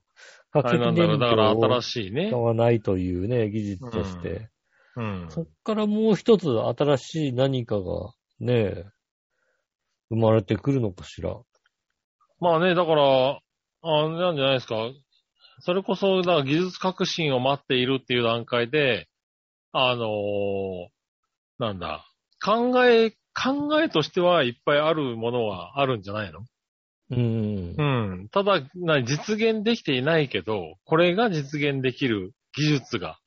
[0.53, 1.19] あ化石れなんだろう。
[1.19, 2.39] だから新しいね使。
[2.39, 4.49] わないというね、技術として。
[4.97, 5.27] うん。
[5.31, 8.85] そっからもう一つ新しい何かがね、
[10.11, 11.37] 生まれてくるのかしら。
[12.41, 13.41] まあね、だから、
[13.83, 14.77] あれなんじゃないですか。
[15.61, 19.09] それこそ、だから技術革新を待っているっていう段階で、
[19.73, 20.89] あのー
[21.59, 22.05] なんだ、
[22.45, 26.41] 考え、考えとしてはいっぱいあるものはあるんじゃないの？
[27.11, 27.75] うん。
[27.77, 27.83] う
[28.25, 28.29] ん。
[28.31, 33.19] ただ、な実現できていないけど、これが実現できる技術が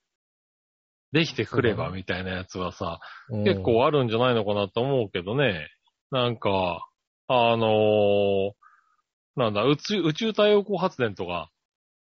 [1.12, 5.68] できてくればみたいなやつはさ、うん結構あるんじゃないのかなと思うけどね。
[6.12, 6.88] なんか、
[7.28, 8.52] あのー
[9.36, 11.52] なんだ、宇宙、宇宙太陽光発電とか、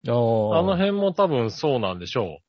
[0.07, 2.45] あの辺も多分そうなんでしょう。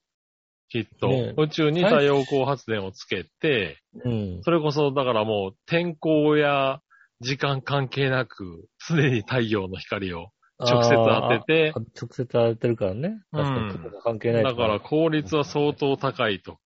[0.69, 1.08] きっと。
[1.08, 4.41] ね宇宙に太陽光発電をつけて、うん。
[4.43, 6.81] それこそだからもう天候や
[7.21, 13.21] 時間関係なく、常に太陽の光を直接当てて直接当ててるからね。
[13.31, 13.43] 確
[13.91, 16.57] か関係ないだから効率は相当高いと。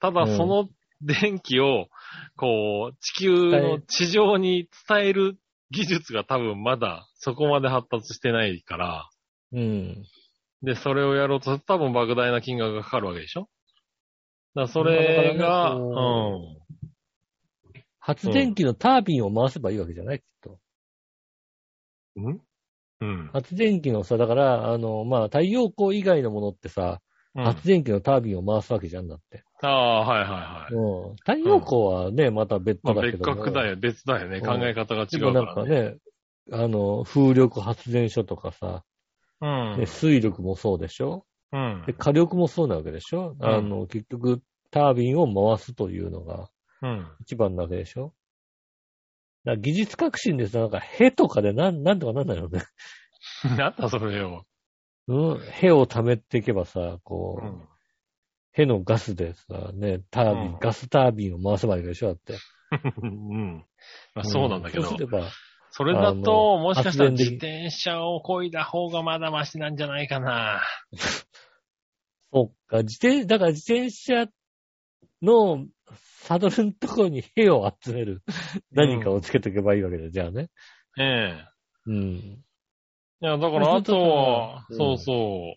[0.00, 0.68] ただその
[1.00, 1.88] 電気を、
[2.36, 5.38] こう、地球の地上に伝える
[5.70, 9.10] 技術が多分まだそこまで発達してないから、
[9.52, 10.02] うん。
[10.62, 13.42] で、それをやろうと多分莫大な金額がかかるわけでしょ？
[13.42, 13.48] だか
[14.62, 16.40] らそれが、だからねこ
[17.98, 20.58] 発電機のタービンを回せばいいわけじゃないきっと。
[22.16, 22.40] うん？
[23.04, 23.30] んうん。
[23.32, 27.00] 発電機のさ、だから、あの、まあ、太陽光以外のものってさ、
[27.34, 29.44] うん発電機のタービンを回すわけじゃんだって。
[29.60, 30.74] ああ、はいはいはい。
[30.74, 31.16] うん。
[31.16, 33.36] 太陽光はね、また別だけども。
[33.36, 34.38] 格だよ、別だよね。
[34.38, 35.54] うん考え方が違うからね。
[35.54, 35.96] かね、
[36.50, 38.84] あの、風力発電所とかさ、
[39.42, 39.84] うんね。
[39.84, 41.26] 水力もそうでしょ？
[41.52, 41.92] うんで、。
[41.92, 46.48] 火力もそうなわけでしょ、あの、結局、タービンを回すというのが
[46.80, 47.06] うん。
[47.20, 48.14] 一番なわけでしょ？
[49.46, 52.64] だ技術革新でさ、なんか、ヘとかでなん、なんとかなんないのね。
[53.56, 54.44] なんだそれよ。
[55.06, 57.68] うん、ヘを溜めていけばさ、こう、うん。
[58.50, 62.38] ヘのガスでさ、ね、タービン、うんガスタービンを回せばいいでしょだって。
[63.02, 63.64] うん。
[64.14, 65.00] まあそうなんだけどそうす。
[65.00, 65.28] れば、
[65.70, 70.62] それだと、もしかしたら自転車を漕いだ方がまだマシなんじゃないかな。
[72.32, 74.26] そっか、自転、だから自転車
[75.22, 78.22] のサドルのところにヘを集める
[78.72, 80.48] 何かをつけておけばいいわけだ、じゃあね。
[80.98, 81.44] ええ。
[81.86, 81.96] うん。
[81.98, 82.44] い
[83.20, 85.56] や、だからあとは、うんそうそ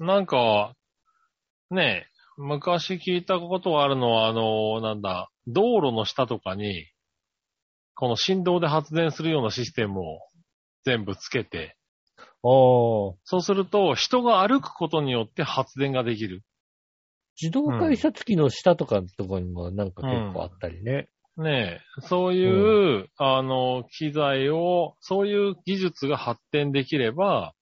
[0.00, 0.04] う。
[0.04, 0.74] なんか、
[1.70, 6.86] ねえ、昔聞いたことがあるのは、あの、なんだ、道路の下とかに、
[7.94, 10.20] この振動で発電するようなシステムを
[10.84, 11.76] 全部つけて、
[12.42, 16.42] そうすると、人が歩くことによって発電ができる。
[17.40, 21.08] 自動改札機の下とかのところにもなんか結構あったりね。
[21.36, 27.52] ねえ、そういう、あの、機材を、そういう技術が発展できれば、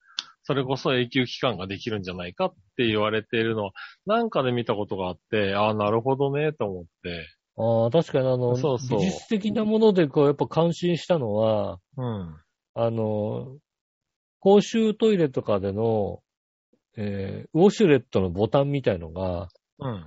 [0.44, 3.70] それこそ永久期間ができるんじゃないかって言われているのは、
[4.06, 7.26] なんかで見たことがあって、ああ、なるほどね、と思って。
[7.56, 12.36] ああ、確かにあの、そうそう技術的なものでこう、やっぱ感心したのは、うん。
[12.74, 13.56] あの、
[14.40, 16.20] 公衆トイレとかでの、
[16.96, 20.04] えーウォシュレットのボタンみたいのが、うん。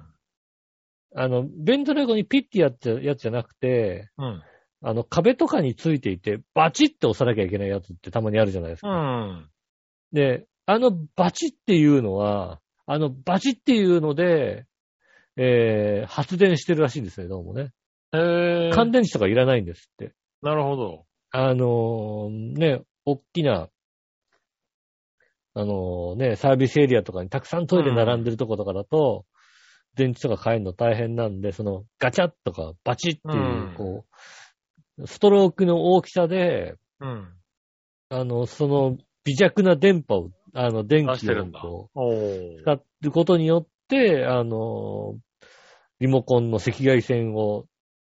[1.15, 4.43] あの、ベントレゴにピッてやつやつじゃなくて、うん。
[4.84, 8.89] あの、壁とかについていて、バチッて押さなきゃいけないやつってたまにあるじゃないですうか。
[8.89, 9.49] ん。
[10.12, 14.65] で、あのバチっていうのは、あのバチっていうので、
[15.38, 17.71] えー発電してるらしいんですよ、どうもね。
[18.13, 18.17] へ
[18.67, 18.71] え。
[18.73, 20.13] 乾電池とかいらないんですって。
[20.41, 21.06] なるほど。
[21.32, 23.69] あのーね、大きな、
[25.53, 29.25] あのーね、サービスエリアとかにたくさんトイレ並んでるとことかだと、
[29.98, 34.06] 電池とか変えるの大変なんで、そのガチャッとかバチッっていう、うんこ
[35.00, 37.34] う、ストロークの大きさで、うん。
[38.10, 41.60] あの、その微弱な電波を、あの、電気を出してるんだ。
[41.60, 45.16] こおうー使うことによって、あの、
[46.00, 47.66] リモコンの赤外線を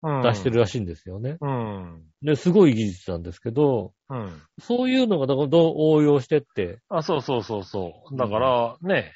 [0.01, 1.37] うん出してるらしいんですよね。
[1.41, 2.03] うん。
[2.21, 4.41] で、すごい技術なんですけど、うん。
[4.59, 8.17] そういうのがどうどう応用してって、あ、そうそうそうそう。
[8.17, 9.13] だから、ね、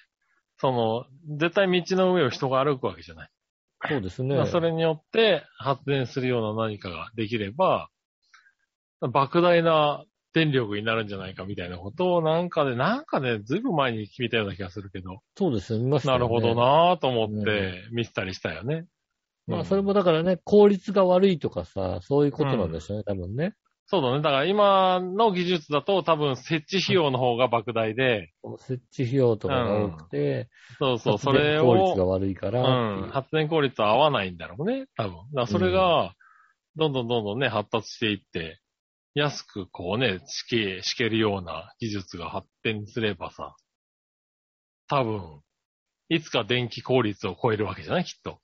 [0.64, 1.06] その、
[1.38, 3.30] 絶対道の上を人が歩くわけじゃない。
[3.86, 4.38] そうですね。
[4.38, 7.90] まあそれによって発電するような何かができれば、
[9.02, 16.24] 莫大な電力になるんじゃないかみたいなことをなんかで、なんかで、ずいぶん前に聞いたような気がするけど、そうですよ、見ましたよね。
[16.24, 18.86] なるほどなぁと思って見せたりしたよね。
[19.48, 23.54] まあ、うんそれもだからね、効率が悪いとかさ、そういうことなんでしょうね、多分ね。
[23.88, 24.22] そうだね。
[24.22, 35.12] だから今の技術だと多分設置費用の方が莫大で、設置費用とかが多くて、そうそう、そ発電れ効率がを、悪いかうらう、ん、発電効率は合わないんだろうね、多分。
[35.12, 36.14] だからそれが、
[36.76, 38.60] どんどんどんどんね、発達していって、
[39.16, 43.56] 安くこうね、敷け、敷けるような技術が発展すればさ、
[44.88, 45.42] 多分、
[46.10, 48.06] いつか電気効率を超えるわけじゃない？
[48.06, 48.40] きっと。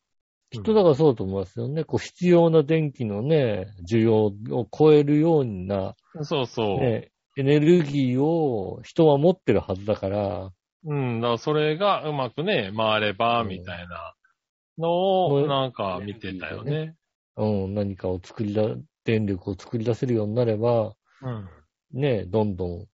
[0.52, 1.84] きっとだからそうだと思いますよね。
[1.84, 6.80] こう必要な電気のね、需要を超えるような、そうそう。
[6.80, 10.52] ね、エネルギーを人は持ってるはずだから、
[10.86, 14.16] うん、だからそれがうまくね、回れば、みたいな
[14.78, 16.96] のを、うんなんか見てたよね。
[17.36, 18.64] うん、何かを作りだ、
[19.04, 21.50] 電力を作り出せるようになれば、うん。
[21.92, 22.88] ね、どんどん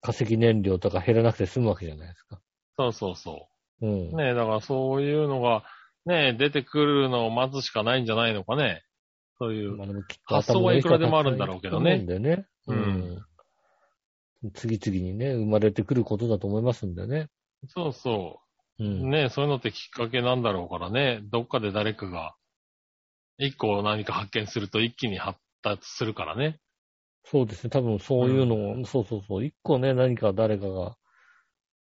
[0.00, 2.40] 化石燃料とか減らなくて済むわけじゃないですか。
[2.76, 3.48] そうそうそ
[3.82, 4.10] うん。
[4.10, 4.16] う。
[4.16, 5.64] ねえ、だからそういうのが、
[6.06, 8.82] ねえ、出てくるのを待つしかないんじゃないのかね。
[9.38, 9.76] そういう。
[10.24, 12.46] 発想はいくらでもあるんだろうけどねね。
[12.66, 13.24] うん。
[14.54, 17.28] 次々にね、生まれてくることだと思いますんでね。
[17.68, 18.40] そうそ
[18.78, 18.86] うう。
[18.86, 19.10] ん。
[19.10, 21.20] ねえ、そういうのってきっかけなんだろうからね。
[21.32, 22.34] どっかで誰かが、
[23.38, 26.60] 一個何か発見すると一気に発達するからね。
[27.24, 27.70] そうですね。
[27.70, 29.44] 多分そういうのを、そうそうそう。
[29.44, 30.96] 一個ね、何か誰かが、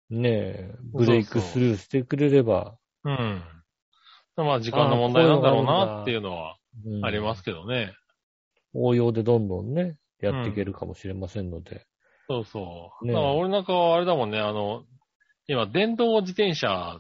[0.10, 3.44] ねえ、ブレイクスルーしてくれれば、うん。
[4.44, 7.94] まあ時間の問題なんだろうなっていうのはうんありますけどね。
[8.74, 11.86] 応用でどんどんね、やっていけるかもしれませんので。
[12.28, 13.06] そうそう。
[13.06, 14.84] ねえだから俺なんかはあれだもんね、あの、
[15.48, 17.00] 今電動自転車、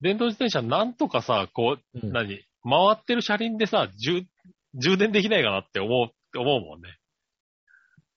[0.00, 4.26] 電動自転車なんとかさ、こう、うん何回ってる車輪でさ、充、
[4.74, 6.98] 充電できないかなって思う、思うもんね。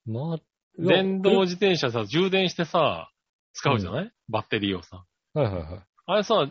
[0.05, 0.39] まあ、
[0.77, 3.11] 電動自転車さ、充電してさ、
[3.53, 5.05] 使うじゃない、バッテリーをさ。
[5.33, 5.83] はいはいはい。
[6.07, 6.47] あれさ、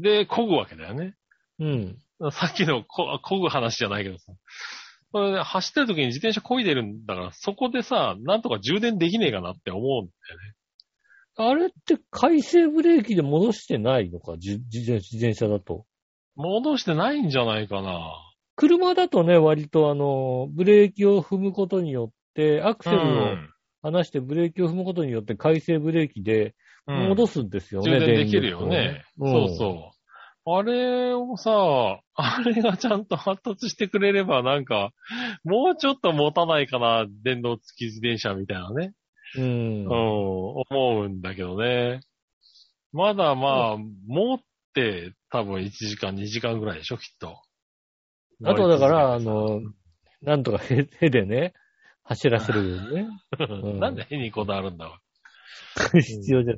[0.00, 1.14] で、漕ぐわけだよね。
[1.58, 1.98] うん。
[2.32, 4.32] さっきのこ漕ぐ話じゃないけどさ。
[5.12, 10.54] これね、走ってる時に自転車漕いでるんだから、そこでさ、なんとか充電できねえかなって思うんだよね。
[11.36, 15.86] あれって回生ブレーキで戻してないのか自自転自転車だと。
[16.36, 17.98] 戻してないんじゃないかな。
[18.56, 23.36] 車だとね、割とあの、ブレーキを踏むことによって、アクセルを
[23.82, 26.52] 離してブレーキを踏むことによって回生ブレーキでうん
[26.86, 27.90] 戻すんですよね。
[27.98, 29.04] 充電できるよね。
[29.18, 30.00] そうそう。
[30.52, 34.92] あれをさ、あれがちゃんと発達してくれればなんか、
[35.44, 38.94] もうちょっと持たないかな、電動付き自転車みたいなね。
[39.36, 39.42] うん。
[39.42, 40.64] うん、うん。
[40.70, 42.00] 思うんだけどね。
[42.92, 44.38] まだまあ、持っ
[44.74, 47.42] て多分1時間、2時間ぐらいでしょ、きっと。
[48.44, 49.72] あとだから、あ乗の、
[50.22, 51.52] なんとかへ、へでね、
[52.02, 53.08] 走らせるよね。
[53.38, 55.00] う んなんで変にこだわるんだわ。
[56.00, 56.54] 必要じゃ、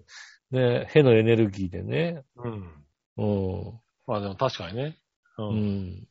[0.50, 2.22] ね、へのエネルギーでね。
[2.36, 2.84] うん。
[3.16, 3.80] うん。
[4.06, 4.98] まあでも確かにね。
[5.38, 5.42] う。
[5.44, 6.08] うんん。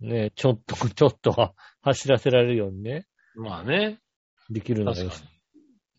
[0.00, 4.00] ねちょっと、 ちょっとは走らせられるようにね、まあね。
[4.50, 5.22] できるのが確かに。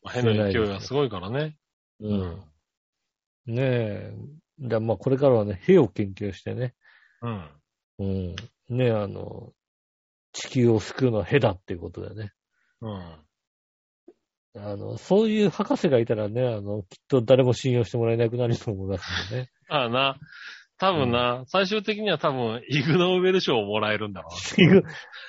[0.03, 1.57] まあ変な勢いがすごいからね。
[1.99, 2.43] うん。
[3.45, 4.13] ねえ。
[4.59, 6.75] じゃあまあこれからはね、へを研究してね。
[7.21, 7.49] うん。
[7.99, 8.35] うん。
[8.69, 9.53] ねえ、あの、
[10.31, 12.33] 地球を救うのはへだっていうことでね。
[12.81, 13.25] うん。
[14.55, 19.49] あの、そういう博士がいたらね、あの、きっと誰も信用してもらえなくなると思いますんでね。
[19.69, 20.17] ああな。
[20.79, 24.83] 多分な、最終的には多分、イグノーベル賞をもらえるんだろイグ、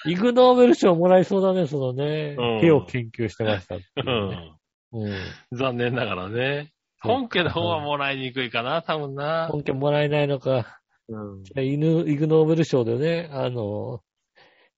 [0.06, 2.42] イグノーベル賞もらえそうだね、そのねう。
[2.62, 4.56] んへを研究してましたね、ん。
[4.92, 5.12] うん。
[5.52, 6.72] 残念ながらね。
[7.02, 9.48] 本家の方はもらいにくいかな、多分な。
[9.50, 10.80] 本家もらえないのか。
[11.08, 11.42] うん。
[11.42, 14.00] じゃイグノーベル賞でね、あの、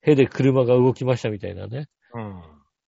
[0.00, 1.86] へで車が動きましたみたいなね。
[2.14, 2.42] うん。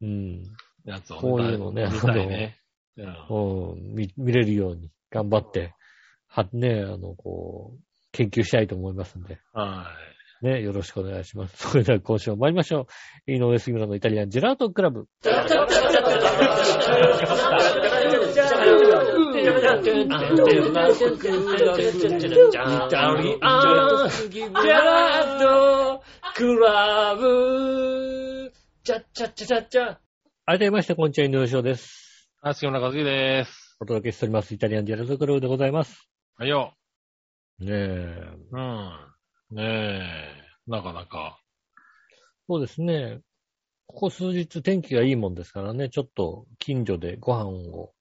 [0.02, 0.44] うん。
[0.86, 2.58] やつをこういうのね見たいね。
[2.98, 5.74] うんうん、見、見れるように頑張って、
[6.28, 7.80] は、ね、あの、こう、
[8.12, 9.88] 研究したいと思いますんで、は
[10.42, 11.58] ね、よろしくお願いします。
[11.70, 12.88] それでは今週も参りましょ
[13.28, 13.32] う。
[13.32, 15.08] 井上杉村のイタリアンジェラートクラブ。
[30.52, 32.30] 改めまして、こんにちは、井上翔です。
[32.44, 32.50] い。
[32.50, 33.78] あ、杉村和樹です。
[33.80, 34.54] お届けしております。
[34.54, 36.10] イタリアンジェラートクラブでございます。
[36.36, 36.74] はいよ。
[37.60, 37.74] ねえ。
[38.52, 38.90] うん。
[39.52, 40.70] ねえ。
[40.70, 41.40] なかなか。
[42.50, 43.22] そうですね。
[43.88, 47.94] ここ数日天気がいいもんですからね、ちょっと近所でご飯を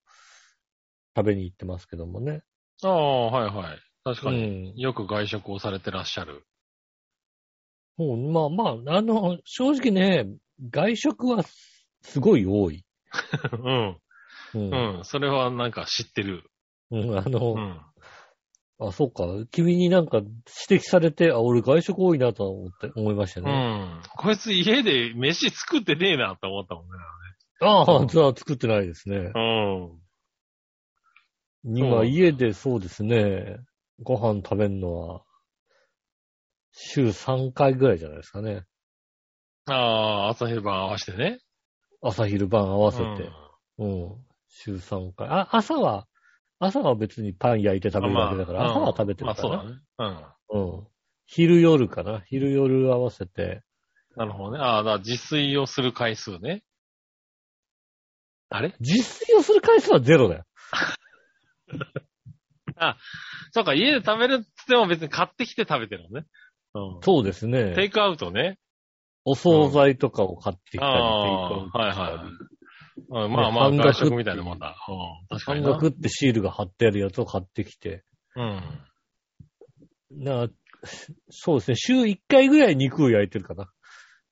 [1.17, 2.43] 食べに行ってますけどもね。
[2.83, 3.79] ああ、はいはい。
[4.03, 4.73] 確うかに。
[4.73, 4.75] ん。
[4.75, 6.45] よく外食をされてらっしゃる。
[7.97, 10.27] もう、まあまあ、あの、正直ね、
[10.69, 11.45] 外食は
[12.03, 12.85] すごい多い。
[13.53, 13.99] うん。
[14.55, 14.97] うん。
[14.99, 15.05] うん。
[15.05, 16.45] それはなんか知ってる。
[16.91, 17.81] うんあの、うん。
[18.89, 19.25] あ、そうか。
[19.51, 20.33] 君になんか指
[20.69, 23.51] 摘されて、あ、俺外食多いなと思って、思いましたうね。
[23.53, 24.03] ん。
[24.17, 26.91] こいつ家で飯作ってねえなって思ったもんね。
[27.61, 29.33] ああ、じゃあ作ってないですね。
[29.35, 30.01] うん。
[31.77, 33.59] 今、家でそうですね、
[34.03, 35.23] ご飯食べるのは、
[36.73, 38.65] 週3回ぐらいじゃないですかね。
[39.67, 41.41] ああ、朝昼晩合わせてね。
[42.03, 43.05] 朝昼晩合わせて。
[43.79, 44.27] うんうん。
[44.49, 45.29] 週3回。
[45.29, 46.07] あ、朝は、
[46.59, 49.55] 朝は別にパン焼いて食べるだけだから、まあ朝は食べてまあるかな。
[49.63, 49.81] そうだね。
[50.53, 50.77] うん。
[50.77, 50.87] うん。
[51.27, 52.21] 昼夜かな。
[52.21, 53.63] 昼夜合わせて。
[54.17, 54.63] なるほどね。
[54.63, 56.63] ああ、だ自炊をする回数ね。
[58.49, 58.75] あれ？
[58.81, 60.45] 自炊をする回数はゼロだよ。
[63.53, 66.27] そうか、家で食べるって言っても別に買ってきて食べてるのね。
[66.75, 67.01] うん。
[67.03, 67.75] そうですね。
[67.75, 68.59] テイクアウトね。
[69.25, 74.77] お惣菜とかを買ってきたり、あはいはいうんまあまあ、半額みたいなもんだ。
[74.89, 75.27] うん。
[75.29, 75.63] 確か半。
[75.63, 78.05] 額ってシールが貼ってあるやつを買ってきて。
[78.37, 78.63] うん。
[80.11, 80.49] な
[81.31, 81.77] そうですね。
[81.77, 83.71] 週1回ぐらい肉を焼いてるかな。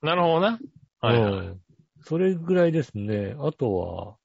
[0.03, 0.59] なるほどな。
[1.01, 1.47] はいはい。
[1.47, 1.61] うん
[2.03, 3.35] それぐらいですね。
[3.39, 4.17] あとは、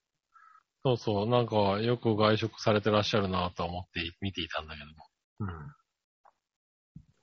[0.85, 1.27] そうそう。
[1.27, 5.53] なんか、よく外食されてらっしゃるなと思って見ていたんだけども。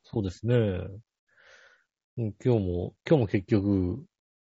[0.03, 0.55] そうですね。
[2.19, 4.05] うん今日も、今日も結局、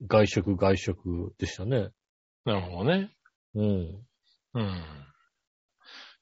[0.07, 1.89] 外食、外食でしたね。
[2.45, 3.11] なるほどね。
[3.53, 3.65] うん。
[3.65, 4.05] うん。
[4.53, 4.63] 今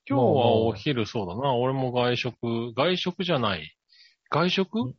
[0.07, 0.21] 日は
[0.55, 1.53] お昼そうだな。
[1.55, 3.75] 俺も外食、外食じゃない。
[4.29, 4.89] 外食？
[4.89, 4.95] ん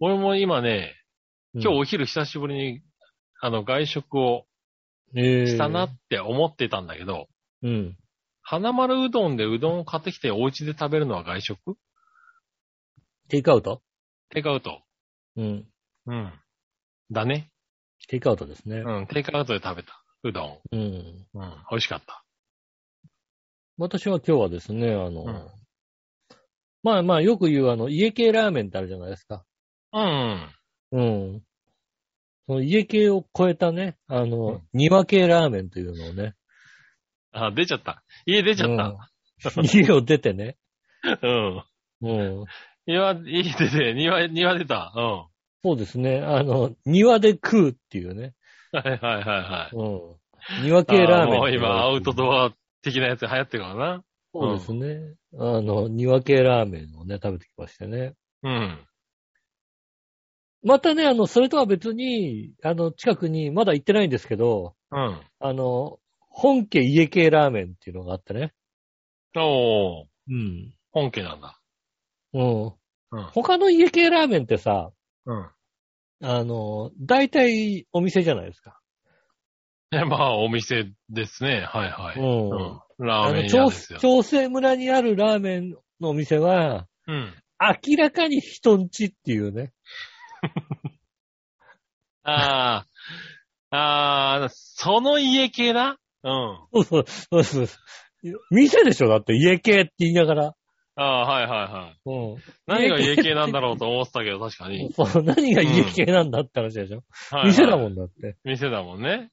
[0.00, 0.94] 俺も今ね、
[1.54, 2.82] 今日うんお昼久しぶりに、
[3.40, 4.46] あの、外食を
[5.14, 7.28] えーしたなって思ってたんだけど、
[7.62, 7.96] うん。
[8.40, 11.76] 花丸うどんでうどんを買ってきてお家で食べるのは外食？
[13.28, 13.82] テイクアウト？
[14.30, 14.82] テイクアウト。
[15.36, 15.66] うん。
[16.06, 16.32] うん。
[17.10, 17.50] だね。
[18.08, 18.78] テイクアウトですね。
[18.78, 19.06] うん。
[19.06, 20.02] テイクアウトで食べた。
[20.24, 20.58] うどん。
[20.72, 20.80] うん。
[20.80, 21.26] うん。
[21.70, 22.24] 美味しかった。
[23.78, 25.48] 私は今日はですね、あの、うん
[26.84, 29.44] まあまあよく言うあの、家系ラーメンってあるじゃないですか。
[29.92, 30.48] うん。
[30.90, 31.42] うん。
[32.46, 36.34] その家系を超えたね、あの、うん庭系ラーメンというのをね、
[37.32, 38.02] あ、出ちゃった。
[38.26, 38.84] 家出ちゃった。
[38.84, 40.56] うん家を出てね、
[41.22, 41.64] うん。
[42.02, 42.44] う
[42.86, 42.90] ん。
[42.90, 44.92] 庭、家出て、庭、庭出た。
[44.96, 45.26] うん。
[45.64, 48.34] そうですね、あの、庭で食うっていうね、
[48.72, 49.76] はいはいはいはい。
[49.76, 50.62] うん。
[50.64, 51.50] 庭系ラーメンあもう。
[51.52, 52.52] 今、アウトドア
[52.82, 54.04] 的なやつ流行ってるからな。
[54.34, 55.14] そうですね。
[55.38, 58.14] あの、庭系ラーメンをね、食べてきましてね。
[58.42, 58.78] うん。
[60.64, 65.20] またね、あの、それとは別に、あの、近くに、まだ行ってないんですけど、うん。
[65.38, 68.52] あの、本家家系ラーメンっていうのがあってね。
[69.36, 70.74] おー、うん。
[70.92, 71.61] 本家なんだ。
[72.34, 72.64] うん。
[72.64, 73.24] うん。
[73.32, 74.90] 他の家系ラーメンってさ、
[75.26, 75.50] うん。
[76.24, 78.78] あの、大体お店じゃないですか。
[79.90, 81.66] え、まあ、お店ですね。
[81.68, 82.18] はいはい。
[82.18, 83.06] うんうん。
[83.06, 83.98] ラーメン屋あの調ですよ。
[83.98, 87.34] 調整村にあるラーメンのお店は、うん。
[87.88, 89.72] 明らかに人んちっていうね。
[92.24, 92.86] あ
[93.70, 95.98] あ、ああ、その家系な？
[96.22, 96.58] うん。
[96.72, 97.68] そうそうそうそう。
[98.50, 99.08] 店でしょ？
[99.08, 100.54] だって家系って言いながら。
[100.94, 102.00] ああ、はいはいはい。
[102.04, 102.42] うん。
[102.66, 104.92] 何が家系なんだろうと思ってたけど、確かに。
[104.94, 108.36] そう、何が家系なんだって話でしょ、はいはい店だもんだって。
[108.44, 109.30] 店だもんね。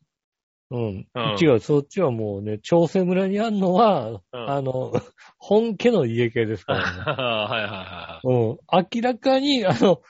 [0.71, 1.07] うん。
[1.13, 4.93] うん違う、そっちはもうね、調整村にあるのは、うんあの、
[5.37, 6.99] 本家の家系ですからね。
[7.11, 8.57] はいはいはうん。
[8.93, 10.01] 明らかに、あの、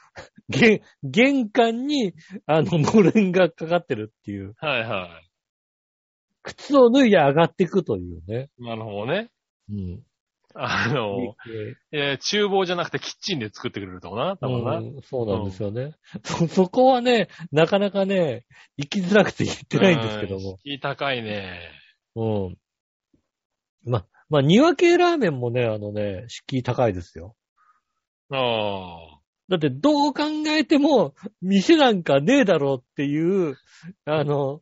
[0.49, 2.13] 玄、玄関に、
[2.45, 4.55] あの、のれんがかかってるっていう。
[4.61, 4.81] いはい。
[4.81, 5.21] はいは
[6.41, 8.49] 靴を脱いで上がっていくというね。
[8.59, 8.63] い。
[8.63, 9.29] なるほどね。
[9.69, 10.03] うん。
[10.55, 11.35] あの、
[11.91, 14.77] えー厨房じゃなくてキッチンで作ってくれるとこな、多分な。
[14.77, 15.93] うん、そうなんですよね。
[16.23, 18.45] そ、 そこはね、なかなかね、
[18.77, 20.51] 行きづらくて言ってないんですけども。
[20.51, 21.71] うん敷居高いね。
[22.15, 22.57] うん。
[23.85, 27.35] ま、まあ、庭系ラーメンもね、あのね、敷居高いですよ。
[28.31, 29.19] あ
[29.49, 33.57] だってどう考えても、店なんかねえだろうっていう、
[34.05, 34.61] あの、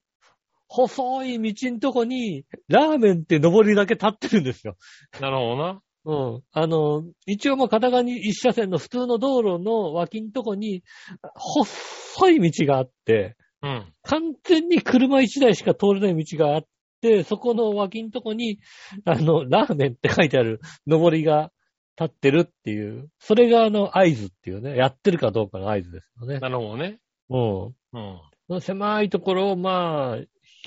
[0.67, 4.75] 細い道んとこに、ラーメンって上りだけ立ってるんですよ。
[5.15, 5.81] あ、なるほどな。
[6.05, 6.43] うん。
[6.53, 10.83] あの、一応まあ片側に一車線の普通の道路の脇んとこに、
[11.35, 13.93] 細い道があって、うん。
[14.03, 16.63] 完全に車一台しか通れない道があっ
[17.01, 18.59] て、そこの脇んとこに、
[19.05, 21.51] あの、ラーメンって書いてある上りが
[21.99, 26.39] 立ってるっていう、それがあの合図っていうね、やってるかどうかの合図ですよね。
[26.39, 26.99] なるほどね。
[27.29, 27.65] うん。
[28.49, 28.61] うん。
[28.61, 30.17] 狭いところを、まあ、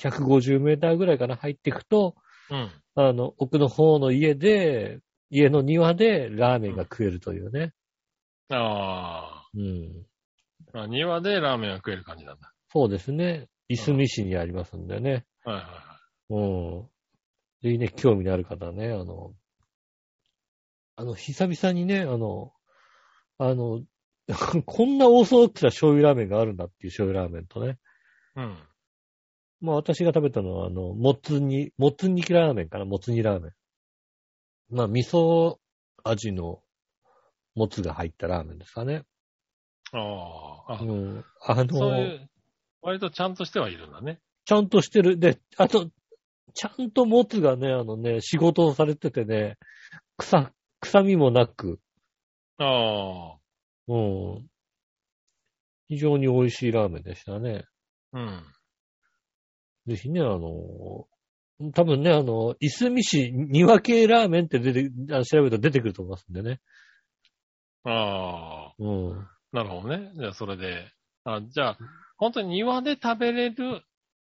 [0.00, 2.16] 150メーターぐらいから入っていくと、
[2.50, 2.70] うん。
[2.96, 7.72] あの、奥の方の家で、家の庭でラーメンが食えるというね。
[8.50, 10.06] あうん。
[10.74, 10.86] あ。
[10.86, 12.52] 庭でラーメンが食える感じなんだ。
[12.72, 13.48] そうですね。
[13.68, 15.24] いすみ市にありますんでね。
[15.44, 16.40] はいはいはう
[16.82, 16.88] ん。
[17.62, 19.34] ぜひね、興味のある方はね、あの、
[20.96, 22.52] あの、久々にね、あの、
[23.38, 23.82] あの、
[24.66, 27.78] こんなオーソドックスな醤油ラーメンがあるんだっていう醤油ラーメンとね。
[28.36, 28.40] い。
[28.40, 28.58] うん。
[29.60, 33.52] まあ私が食べたのは、あの、もつ煮、もつ煮ラーメンかな、もつ煮ラーメン。
[34.70, 35.58] まあ味噌
[36.04, 36.62] 味の
[37.54, 39.02] もつが入ったラーメンですかね。
[39.92, 39.98] あ
[40.68, 40.72] あ。
[40.74, 41.24] あうん。
[41.42, 42.30] あそうの、いう、
[42.82, 44.20] 割とちゃんとしてはいるんだね。
[44.44, 45.18] ちゃんとしてる。
[45.18, 45.90] で、あと、
[46.54, 49.58] ちゃんともつがね、あのね、仕事をされててね、
[50.16, 51.80] 臭、臭みもなく、
[52.58, 53.38] ああ。
[53.88, 53.98] う
[54.38, 54.50] ん。
[55.88, 57.64] 非常に美味しいラーメンでしたね。
[58.12, 58.44] うん。
[59.90, 61.08] ぜひね、あの、
[61.74, 66.60] 多分ね、あの、いすみ市庭系ラーメンって出て、あ調べると出てくると思いますんでね。
[67.82, 68.74] ああ。
[68.78, 69.28] うん。
[69.52, 70.12] なるほどね。
[70.14, 70.92] じゃあ、それで。
[71.24, 71.78] あ、じゃあ、
[72.18, 73.82] 本当に庭で食べれる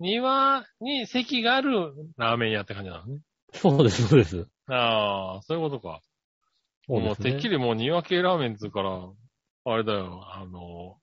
[0.00, 3.20] 庭に席があるラーメン屋って感じなのね。
[3.52, 4.48] そうです、そうです。
[4.68, 6.00] ああ、そういうことか。
[6.88, 9.06] もうそうですねてっきりもう庭系ラーメンっつうから、
[9.64, 10.96] あれだよ、あの、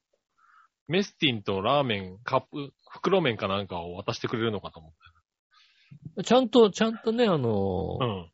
[0.89, 8.05] メスティンとラーメン、カップ、袋麺かなんかを渡してくれるのかと思っちゃんと、ちゃんとね、あのた。
[8.05, 8.31] うん。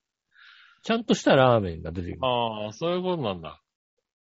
[0.83, 2.19] ちゃんとしたラーメンが出てくる。
[2.25, 3.61] ああ、そういうことなんだ。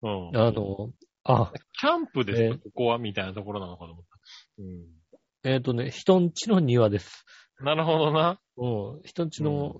[0.02, 0.36] うん。
[0.36, 0.90] あの、
[1.22, 2.58] あ、キャンプですか、え？
[2.58, 2.98] ここは？
[2.98, 4.62] みたいなところなのかと思った。
[4.62, 5.52] うん。
[5.52, 7.24] えっ、とね、人んちの庭です。
[7.60, 8.40] なるほどな。
[8.56, 9.76] うん、人んちの、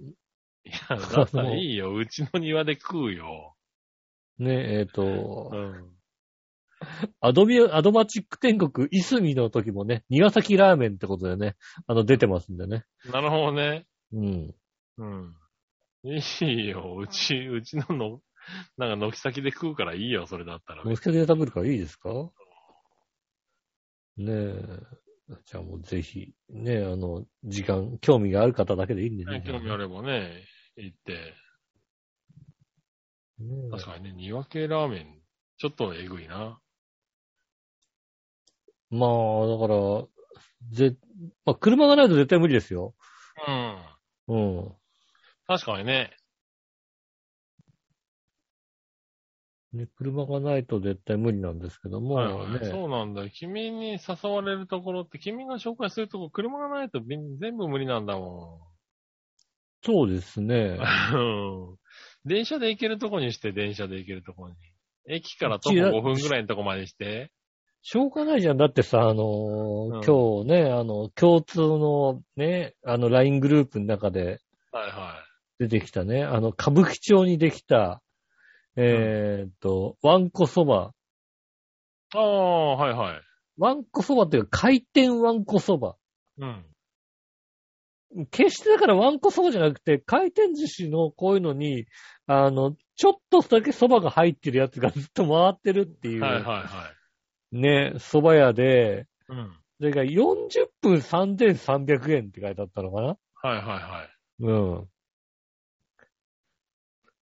[0.64, 1.94] いや、だったらいいよ。
[1.94, 3.56] うちの庭で食うよ。
[4.38, 5.95] ね、えっ、とう、ん。
[7.20, 11.56] アドビ、アドマチック天国、いすみの時もね、庭先ラーメンってことでね、
[11.86, 12.84] あの、出てますんでね。
[13.04, 13.86] なるほどね。
[14.12, 14.54] うん。
[14.98, 15.34] うん。
[16.04, 16.96] いいよ。
[16.98, 18.20] うち、うちのの、
[18.76, 20.84] なんか軒先で食うからいいよ、それだったら。
[20.84, 22.30] のっけで食べるからいいですか？
[24.16, 24.62] ねえ。
[25.44, 29.42] じゃあもうぜひ、ねえ、あの、時間、興味がある方だけでいいんでね。
[29.44, 30.44] 興味あればね、
[30.76, 31.34] 行って。
[33.38, 35.20] ねえ確かにね、庭系ラーメン、
[35.58, 36.60] ちょっとえぐいな。
[38.90, 40.04] まあ、だから、
[40.70, 40.96] ぜ、
[41.44, 42.94] まあ、車がないと絶対無理ですよ。
[44.28, 44.36] うん。
[44.36, 44.74] うん。
[45.46, 46.16] 確かにね。
[49.72, 52.70] ね、車がないと絶対無理なんですけども、はいはいね。
[52.70, 53.30] そうなんだよ。
[53.30, 58.60] 君に誘われるところって、君が紹介するところ、車がないと全部無理なんだも
[59.82, 60.76] そうですね。
[60.76, 60.78] ん。
[60.78, 61.76] うん
[62.24, 64.54] 電車で行けるとこにして、電車で行けるとこに。
[65.08, 67.30] 駅から徒歩違う5分ぐらいのとこまでして。
[67.88, 68.56] しょうがないじゃん。
[68.56, 74.40] だってさ、あのーうん今日ね、あの、共通のね、あの、LINE グループの中で
[74.72, 75.22] はいは
[75.60, 78.02] 出てきたね、あの、歌舞伎町にできた、
[78.74, 80.94] えーっと、ワンコそば。
[82.12, 82.18] い。
[82.18, 83.20] ああ、はいはい。
[83.56, 85.94] ワンコそばっていうか、回転ワンコそば。
[86.38, 86.64] うん。
[88.32, 91.86] 決してだからワンコそばじゃなくて、回転寿司のこういうのに、
[92.26, 96.95] あの、ちょっとだけそばが入ってるやつがずっと回ってるっていう、はいはいはい。
[97.60, 99.52] ね、蕎麦屋で、うん。
[99.78, 103.08] それが40分3300円って書いてあったのかな？
[103.08, 104.10] はいはいはい。
[104.40, 104.52] う
[104.82, 104.88] ん。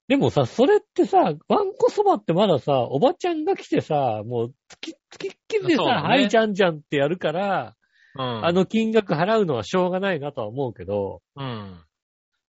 [0.07, 7.75] でもさ、それってさ、ワンコそばってまださ、おばちゃんが来てさ、もう、つき、つきっきりでさ、ねはい、じゃんじゃんってやるから、
[8.17, 8.47] うん。
[8.47, 11.81] あ、の金額払うのはしょうがないなとは思うけど、うん。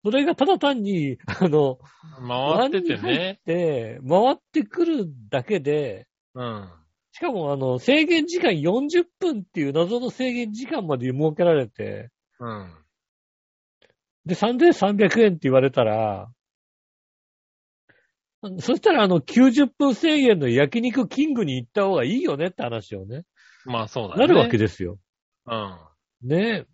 [0.04, 1.78] それがただ単に、あの、
[2.28, 3.40] 回っててね。
[3.46, 6.68] て、回ってくるだけで、うん。
[7.14, 12.10] しかもあの、制限時間40分っていう謎の制限時間まで設けられて、
[12.40, 12.74] うん。
[14.26, 16.28] で、3300円って言われたら、
[18.58, 23.22] そしたらあの90分制限の焼肉キングに行った方がいいよねって話をね、
[23.64, 24.20] まあそうだね。
[24.20, 24.98] なるわけですよ。
[25.46, 26.28] うん。
[26.28, 26.64] ね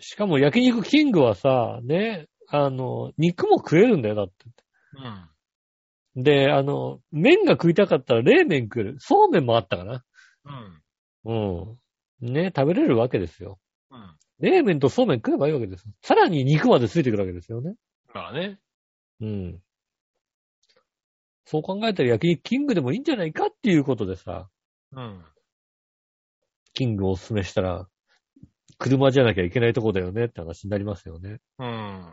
[0.00, 4.32] しかも焼肉キングはさ、ね、あの、肉も食えるんだよ、だって。
[4.94, 5.28] うん。
[6.16, 8.96] で、あの、麺が食いたかったら冷麺食える。
[9.00, 10.04] そうめんもあったかな。
[11.24, 11.78] うん。
[12.22, 12.32] うん。
[12.32, 13.58] ね、食べれるわけですよ。
[13.90, 14.16] うん。
[14.38, 15.84] 冷麺とそうめん食えばいいわけです。
[16.02, 17.74] さらに肉までついてくるわけですよね。
[18.12, 18.58] まあね。
[19.20, 19.60] うん。
[21.46, 24.48] そう考えたら焼肉キングでもいいんじゃないかっていうことでさ、
[24.92, 25.24] うん。
[26.72, 27.88] キングをお勧めしたら、
[28.78, 31.38] 車じゃなきゃいけないとこだよねって話になりますよね。
[31.58, 32.06] うん。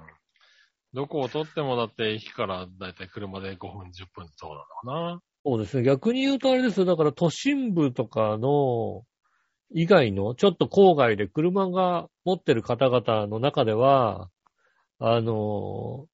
[0.94, 5.22] どこを取ってもだって駅からだいたい車で5分、10分そうだろうな。
[5.46, 5.84] そうですね。
[5.84, 6.86] 逆に言うとあれですよ。
[6.86, 9.04] だから都心部とかの
[9.74, 14.30] 以外の、ちょっと郊外で車が持ってる方々の中では、
[15.00, 16.06] あの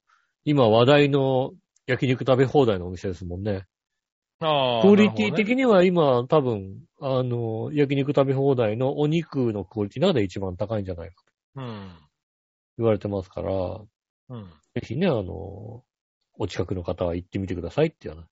[0.44, 1.52] 今話題の
[1.86, 3.66] 焼肉食べ放題のお店ですもんね。
[4.40, 4.82] ああ。
[4.82, 5.56] クオリティ的に。
[5.56, 11.14] には今多分、あの、焼肉食べ放題のお肉のクオリティの中で一番高いんじゃないか
[11.56, 11.90] とうん。
[12.78, 13.52] 言われてますから、
[14.30, 14.52] うん。
[14.80, 15.82] ぜひね、あの、
[16.38, 18.26] お近くの方は行ってみてくださいっていう話。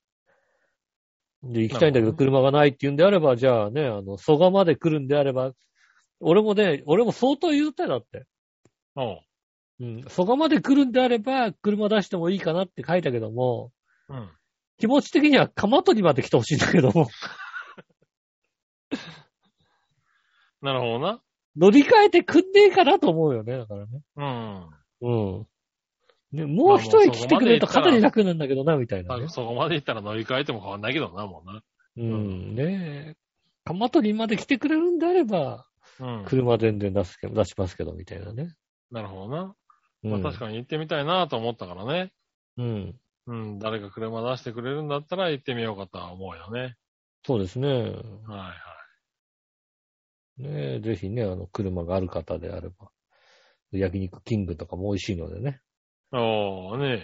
[1.53, 5.53] で、行きたいんだけど車がないっていうんであれば、じゃあね、あの、蘇我まで来るんであれば、
[6.20, 8.26] 俺もね、俺も相当言うたよだって。
[8.94, 9.20] おう。
[9.78, 13.72] うん、蘇我まで来るんであれば、車出してもいいかなって書いたけども、
[14.09, 14.30] うん。
[14.78, 17.09] 気持ち的には蒲取まで来てほしいんだけども、
[20.62, 21.22] なるほどな。
[21.57, 24.01] 乗り換えてくんねえかなと思うよね、だからね。
[24.16, 24.68] うん。
[25.01, 25.47] うん。
[26.33, 29.29] ね、もう一駅来てくれるとかなり楽なんだけどな、みたいなね。
[29.29, 31.62] そこまで行ったら乗り換えても変わんないけどな、もうな。
[31.99, 33.16] うん、ねえ。
[33.64, 35.66] 蒲取まで来てくれるんであれば、
[35.99, 36.24] うん。
[36.27, 38.55] 車全然出すけど、出しますけど、みたいなね。
[38.91, 39.55] なるほどな。
[40.05, 40.11] うん。
[40.11, 42.12] まあ確かに行ってみたいなと思ったからね。
[42.57, 43.01] うん。
[43.27, 43.59] うん。
[43.59, 46.77] 誰か車出してくれるんだったら行ってみようかとは思うよね。
[47.24, 47.68] そうですね。
[47.68, 48.55] はいは
[50.39, 50.43] い。
[50.43, 52.91] ねえ、ぜひね、あの、車がある方であれば。
[53.72, 55.61] 焼肉キングとかも美味しいのでね。
[56.12, 57.02] ああ、ね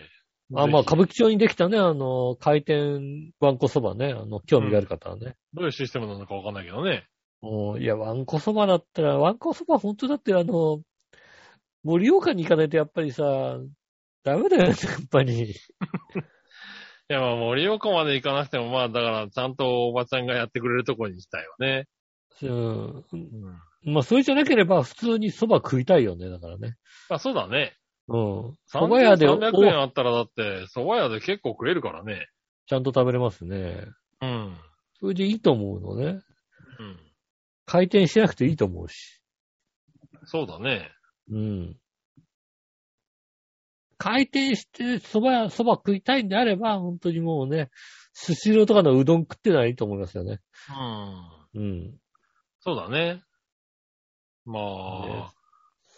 [0.55, 5.37] あ、まあ、歌ぶ舞伎町にできたね、あの、回転わんこそばね、あの、興味がある方はね。
[5.55, 7.07] どういうシステムなのかわかんないけどね。
[7.41, 10.83] もういや、わんこそばだったら、わんこそば本当だってあの、
[11.85, 13.59] 盛岡に行かないとやっぱりさ、
[14.23, 14.77] ダメだよね、やっ
[15.11, 15.51] ぱり。
[17.11, 21.89] いや、まあ、盛岡まで行かなくても、まあ、だから、ちゃんとおばちゃんがやってくれるとこに行きたいよね。
[22.43, 23.05] うん。
[23.13, 23.93] うん。
[23.93, 26.77] まあ、それじゃなければ普通にそば食いたいよね、だからね。
[27.09, 27.77] あ、そうだね。
[28.13, 28.59] うん。
[28.71, 32.29] 蕎麦屋で、300円おあったらだって、蕎麦屋で結構食えるからね。
[32.67, 33.87] ちゃんと食べれますね。
[34.21, 34.57] うん。
[35.01, 36.21] それでいいと思うのね。
[36.79, 37.01] うん。
[37.65, 39.23] 回転しなくていいと思うし。
[40.27, 40.91] そうだね。
[41.31, 41.77] うん。
[43.97, 47.71] 回転して蕎麦屋、蕎麦食いたいんであれば、本当にもうね、
[48.13, 50.41] スシローとかのうどん食ってないと思いますよね。
[51.55, 51.63] うん。
[51.63, 51.99] うん。
[52.61, 53.23] そうだね。
[54.45, 55.33] まあ、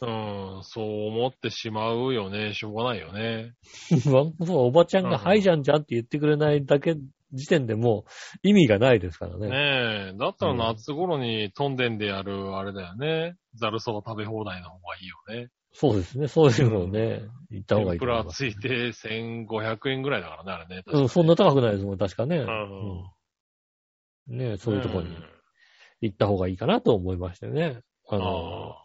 [0.05, 2.55] うん、そう思ってしまうよね。
[2.55, 3.55] しょうがないよね。
[4.48, 6.96] おばちゃんが、うんはいじゃんじゃんって言ってくれないだけ、
[7.32, 9.48] 時点でもう意味がないですからね。
[9.48, 10.16] ねえ。
[10.16, 13.36] だったら夏頃にトンデンでやる、あれだよね。
[13.55, 15.50] ざるそば食べ放題の方がいいよね。
[15.72, 16.28] そうですね。
[16.28, 18.36] そういうのをね、言った方がいいいます。
[18.36, 20.82] ついて1500円ぐらいだからね、あれね。
[20.86, 22.38] うん、そんな高くないですもん、確かね。
[22.38, 23.05] うんうん
[24.26, 25.16] ねそういうところにん
[26.00, 27.80] 行った方がいいかなと思いましてね。
[28.09, 28.84] あの、あ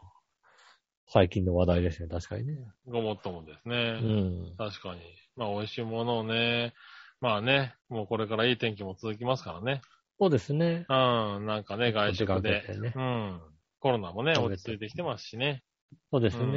[1.11, 2.57] 最近の話題ですね、確かにね。
[2.67, 3.93] あ、ごもっともですうね。
[3.93, 4.55] ん。
[4.57, 5.01] 確かに。
[5.35, 6.73] まあ、美味しいものをね。
[7.19, 9.81] まあね、もうこれからいい天気も続きますからね。
[10.19, 10.85] そうですね。
[10.87, 12.93] うん、なんかね、外食でね。
[12.95, 13.41] うん。
[13.79, 15.63] コロナもね、落ち着いてきてますしね。
[16.11, 16.43] そうですね。
[16.43, 16.51] うん。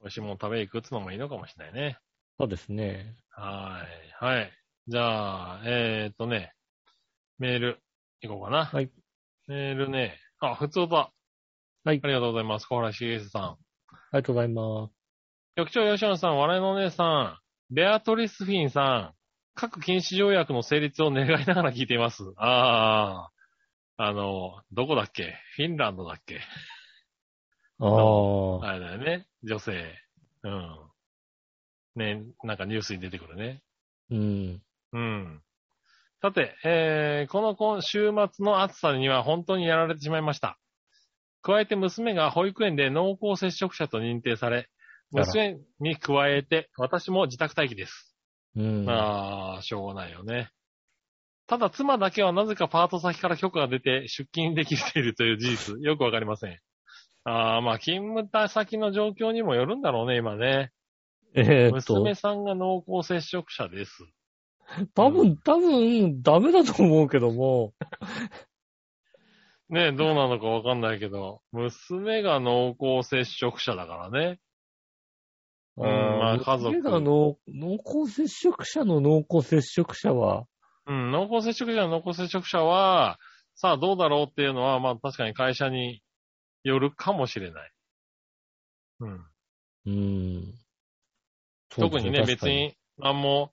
[0.00, 1.98] 美味しいもの食べに行くってのもいいのかもしれないね。
[2.38, 3.14] そうですね。
[3.30, 3.82] は
[4.20, 4.24] い。
[4.24, 4.50] はい。
[4.88, 6.52] じゃあ、えー、っとね、
[7.38, 7.80] メール、
[8.22, 8.64] いこうかな。
[8.64, 8.90] はい。
[9.46, 11.12] メールね、あ、普通だ。
[11.86, 12.66] はいありがとうございます。
[12.66, 13.42] 小原茂さん。
[13.44, 13.58] あ
[14.14, 14.92] りがとうございます。
[15.54, 17.38] 局長吉野さん、笑いのお姉さん、
[17.72, 19.14] ベアトリスフィンさん、
[19.54, 22.24] 核禁止条約の成立を願いながら聞いています。
[22.38, 23.30] あ
[23.98, 25.36] あ、あの、どこだっけ？
[25.54, 26.40] フィンランドだっけ？
[27.78, 28.68] ああ。
[28.68, 29.28] あれだよね。
[29.44, 29.94] 女性。
[30.42, 30.76] うん。
[31.94, 33.62] ね、なんかニュースに出てくるね。
[34.10, 34.60] うん。
[34.92, 35.40] うん。
[36.20, 40.58] さて、えー、この今週末の暑さには本当にやられてしまいました。
[41.46, 44.68] 加えて娘が保育園で濃厚接触者と認定され、
[45.12, 48.16] 娘に加えて私も自宅待機です。
[48.56, 48.90] うん。
[48.90, 50.50] ああ、しょうがないよね。
[51.46, 56.58] ただ妻だけはなぜかパート先から許可が出て出勤できているという事実、 よくわかりません。
[57.22, 60.72] ああ、まあ勤務先の状況にもよるんだろうね、今ね。
[61.34, 63.92] えー娘、さんが濃厚接触者です。
[64.94, 67.72] 多分、多分、ダメだと思うけども、
[69.68, 74.38] ねどうなのかわかんないけど、娘が濃厚接触者だからね。
[75.76, 80.46] うんまあ家族娘が濃濃厚接触者の濃厚接触者は、
[80.86, 83.18] うん、濃厚接触者の濃厚接触者は、
[83.54, 86.02] さあどうだろうっていうのは、まあ確かに会社に
[86.62, 87.72] よるかもしれない。
[89.00, 89.26] うん。
[89.86, 90.54] うん。
[91.68, 92.42] 特にね、別。
[92.42, 93.52] に、何も、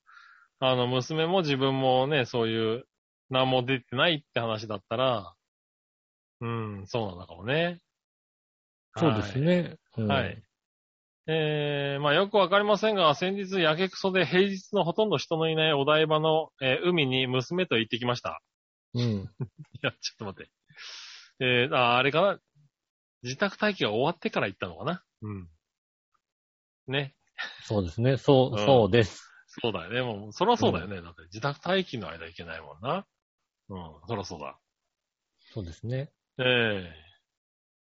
[0.59, 2.85] あの、娘も自分もね、そういう、
[3.29, 5.33] 何も出てないって話だったら、
[6.43, 7.79] うん、そうなのかもね。
[8.97, 9.77] そうですね。
[9.97, 10.43] うんはい。
[11.25, 18.41] えー、まあよくわかりませんが、先日、やけくそで平日のほとんど人のいないお台場の、えー海に娘と行ってきました。
[18.93, 19.01] うん。
[19.01, 19.07] い
[19.81, 20.51] や、ちょっと待って。
[21.39, 22.39] えー、あ、あれかな？
[23.21, 25.03] 自宅待機が終わってから行ったのかな？
[25.21, 25.49] うん。
[26.87, 27.15] ね。
[27.61, 28.17] そうですね。
[28.17, 29.29] そうう、んそうです。
[29.47, 30.01] そうだよね。
[30.01, 31.01] もう、そらそうだよね。
[31.01, 33.07] だって自宅待機の間行けないもんな。
[33.69, 34.59] うん、そらそうだ。
[35.53, 36.11] そうですね。
[36.39, 36.93] え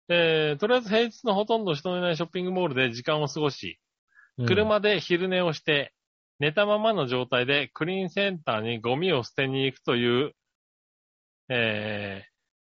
[0.08, 3.78] ええーとりあえず平日のほとんど人のいないショッピングモールで時間を過ごし、
[4.38, 5.92] うん、車で昼寝をして、
[6.40, 10.32] 寝たままの状態でクリーンセンターにゴミを捨てに行くという、
[11.48, 12.24] え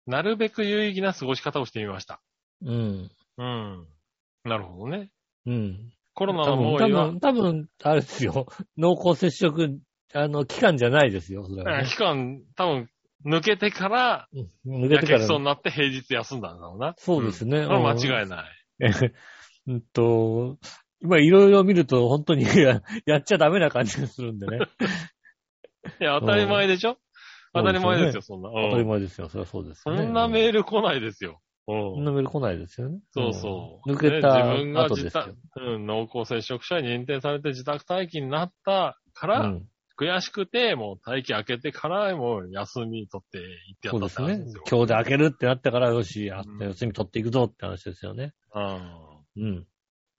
[0.07, 2.21] ー、なるべく有意義な過ごし方をしてみました。
[2.65, 3.11] うん。
[3.39, 3.89] うん。
[4.45, 5.11] なるほどね。
[5.47, 5.93] うん。
[6.15, 7.07] コロナの猛威は？
[7.13, 8.47] 分、、多分、あれですよ。
[8.77, 9.81] 濃厚接触、
[10.13, 11.47] あの、期間じゃないですよ。
[11.47, 12.89] それはねえー期間、多分、
[13.25, 14.29] 抜けてから、
[14.65, 15.39] うん抜けてからそ。
[15.39, 16.95] になって平日休んだんだろうな。
[16.99, 17.59] そうですね。
[17.59, 17.67] うん。
[17.67, 19.13] これは間違いない。
[19.69, 20.59] うんと、
[21.01, 24.59] 今いろいろ見ると本当にや やっちゃダメな感じがするんでね。
[26.01, 26.91] いや、当たり前でしょ？
[26.91, 26.97] うん
[27.55, 28.49] 当たり前ですよ、そんな。
[28.49, 29.29] 当たりうん前ですよ。
[29.29, 30.03] それはそうですよね。
[30.05, 31.41] そんなメール来ないですよ。
[31.67, 32.99] そうんんなメール来ないですよね。
[33.11, 33.91] そうそう。
[33.91, 39.69] うん抜けたね自分が自宅。、うん、濃厚接触者に認定されて自宅待機になったから、うん。
[40.07, 44.53] ク悔しくて、もう待機開けてから、もう休み取って行ってやったそうですね。
[44.71, 48.33] 今日で開けるってなってから、よし、あうん休み取っていくぞって話ですよね。
[48.55, 49.23] うん。
[49.37, 49.67] うん。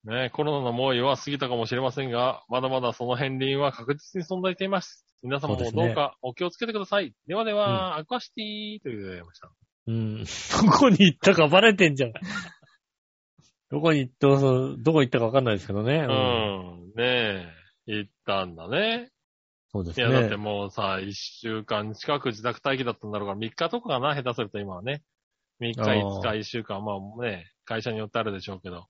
[0.05, 5.05] ねコロナの猛威は過ぎたかもしれませんが、まだまだその片鱗は確実に存在しています。
[5.23, 7.13] 皆様もどうかお気をつけてください。
[7.27, 9.51] ではでは、アクアシティということでございました。
[9.87, 10.23] うん。
[10.67, 12.13] どこに行ったかバレてんじゃん。
[13.71, 15.95] どこに行った、そうどこ行ったかわかんないですけどね。
[15.95, 16.93] うん。
[16.95, 17.53] ね
[17.87, 19.12] え、行ったんだね。
[19.73, 20.37] そうですいや、だってね。
[20.37, 25.03] もうさ、一週間近く自宅待機だったんだろうから、3日とかかな、下手すると今はね。
[25.59, 28.87] 3日、あー5日、1週間、まあね、会社によってあるでしょうけど。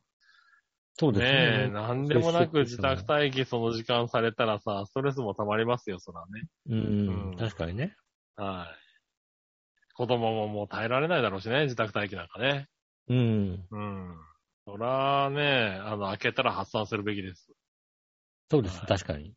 [0.95, 1.69] そうですねえ、ね。
[1.69, 6.47] なんでもなく自宅待機その時間されたらさ、ストレスも溜まりますよ、そらね。
[6.67, 6.75] う
[7.07, 7.35] うんん。
[7.37, 7.95] 確かにね。
[8.35, 8.93] はい。
[9.95, 12.67] 子供ももう耐えられないだろうしね、自宅待機なんかね。
[13.07, 13.69] うん。
[13.71, 14.17] うん。
[14.65, 17.51] そらね、あの、開けたら発散するべきです。
[18.49, 18.87] そうですは。
[18.87, 19.33] い確かに。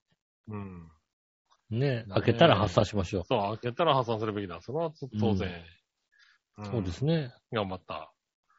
[0.48, 0.90] うん。
[1.70, 4.60] ね開けたら発散しましょそう、開けたら発散するべきだ。
[4.60, 5.48] それは当然。
[6.58, 6.64] う。
[6.64, 7.32] そうですね。
[7.52, 8.12] 頑張った。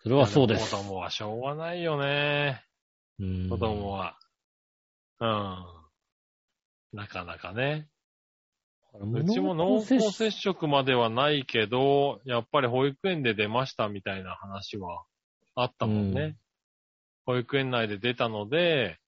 [0.04, 0.72] それはそうです。
[0.72, 2.64] 子供はしょうがないよね。
[3.20, 4.18] うん子供は。
[5.20, 6.98] うん。
[6.98, 7.88] なかなかね。
[9.00, 15.04] うちも濃厚接触まではないけど、やっぱり保育園で出ましたみたいな話は
[15.56, 16.22] あったもんね。
[16.22, 16.38] うん
[17.28, 19.00] 保育園内で出たので、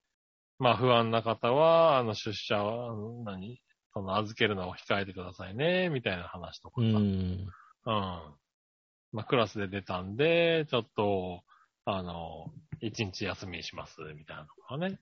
[0.60, 2.94] まあ不安な方は、あの出社は、
[3.24, 3.62] 何？
[3.94, 6.88] その預けるのを控えてくださいね、みたいな話とかさ。
[6.88, 6.96] うん。
[6.96, 7.48] うん。
[7.86, 11.44] まあ、クラスで出たんで、ちょっと、
[11.86, 15.00] あの、一日休みにします、みたいなのがね。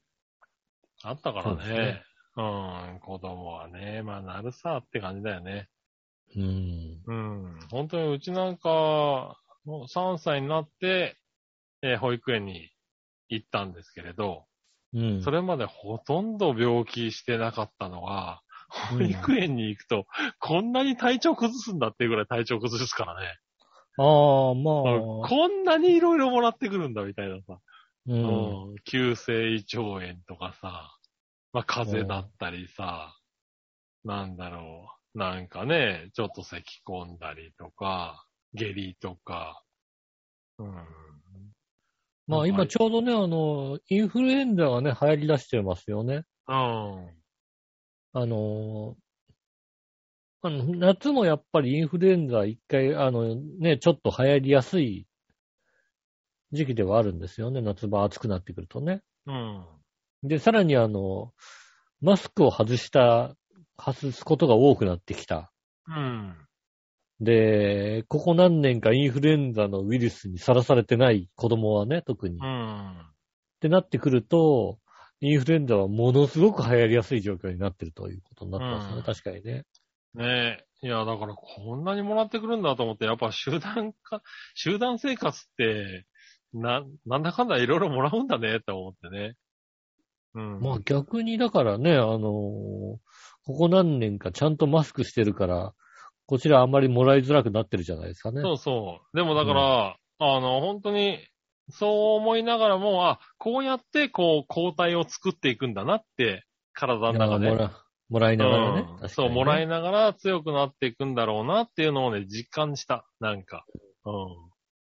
[1.03, 2.03] あったからそうね。
[2.37, 2.41] う
[2.97, 5.69] ん、子供はね、まあ、なるさって感じだよね。
[6.35, 7.01] うん。
[7.05, 7.59] うん。
[7.71, 11.17] 本当にうちなんか、もう3歳になって、
[11.81, 12.71] えー保育園に
[13.29, 14.45] 行ったんですけれど、
[14.93, 15.23] うん。
[15.23, 20.05] それまでほとんど病気してなかったのが、保育園に行くと、
[20.39, 23.37] こんなに体調崩すんだっていうぐらい体調崩すからね。
[23.97, 24.71] ああ、ま
[25.25, 25.27] あ。
[25.27, 27.59] こんなにいろいろもらってくるんだみたいなさ。
[28.07, 28.13] う。
[28.13, 28.75] うんん。
[28.85, 30.95] 急性胃腸炎とかさ、
[31.53, 33.15] まあ風邪だったりさ、
[34.03, 35.17] なんだろう。
[35.17, 39.63] なんかね、ちょっと咳込んだりとか、下痢とか。
[40.59, 40.75] うん。
[42.27, 46.23] まあ今ちょうどね、あの、インフルエンザがね、流行り出してますよね。
[46.47, 47.16] うん。
[48.19, 48.95] あの、
[50.41, 55.05] あの夏もやっぱりインフルエンザ一回、あのね、ちょっと流行りやすい
[56.51, 57.61] 時期ではあるんですよね。
[57.61, 59.03] 夏場暑くなってくるとね。
[59.27, 59.65] うん。
[60.23, 61.31] で、さらにあの、
[62.01, 63.35] マスクを外した、
[63.77, 65.51] 外すことが多くなってきた。
[65.87, 66.35] うん。
[67.19, 72.37] で、ここ何年かインフルエンザのウイルスにさらされてない子供はね、特に。
[72.37, 73.11] っうん。
[73.59, 74.79] てなってくると、
[75.21, 78.97] インフルエンザはものすごく流行りやすい状況になってるということになってますよね。
[78.97, 79.65] うん確かにね。
[80.13, 80.87] ねえ。
[80.87, 84.21] いや、だからこんなにもらってくるんだと思って、やっぱ集団か、
[84.53, 86.05] 集団生活って、
[86.53, 89.35] な、なんだかんだいろいろもらうんだねって思ってね。
[90.35, 90.59] うん。
[90.59, 92.97] まあ逆にだからね、あのー
[93.47, 95.73] ここ何年かちゃんとマスクしてるから、
[96.25, 98.41] こちらあんまりもらいづらくなってるじゃないですかね。
[98.41, 99.17] そうそう。
[99.17, 101.19] でもだから、あの、本当に、
[101.69, 107.49] そう思いながらも、あ、こうやって、こう、抗体を作っていくんだなって、体の中で。
[107.49, 107.71] もら
[108.09, 108.87] もらいながらね。
[108.89, 113.05] うんねそう、もらいながら強くなっていくんだろうなっていうのをね、実感した。
[113.19, 113.65] なんか。
[114.05, 114.13] うん。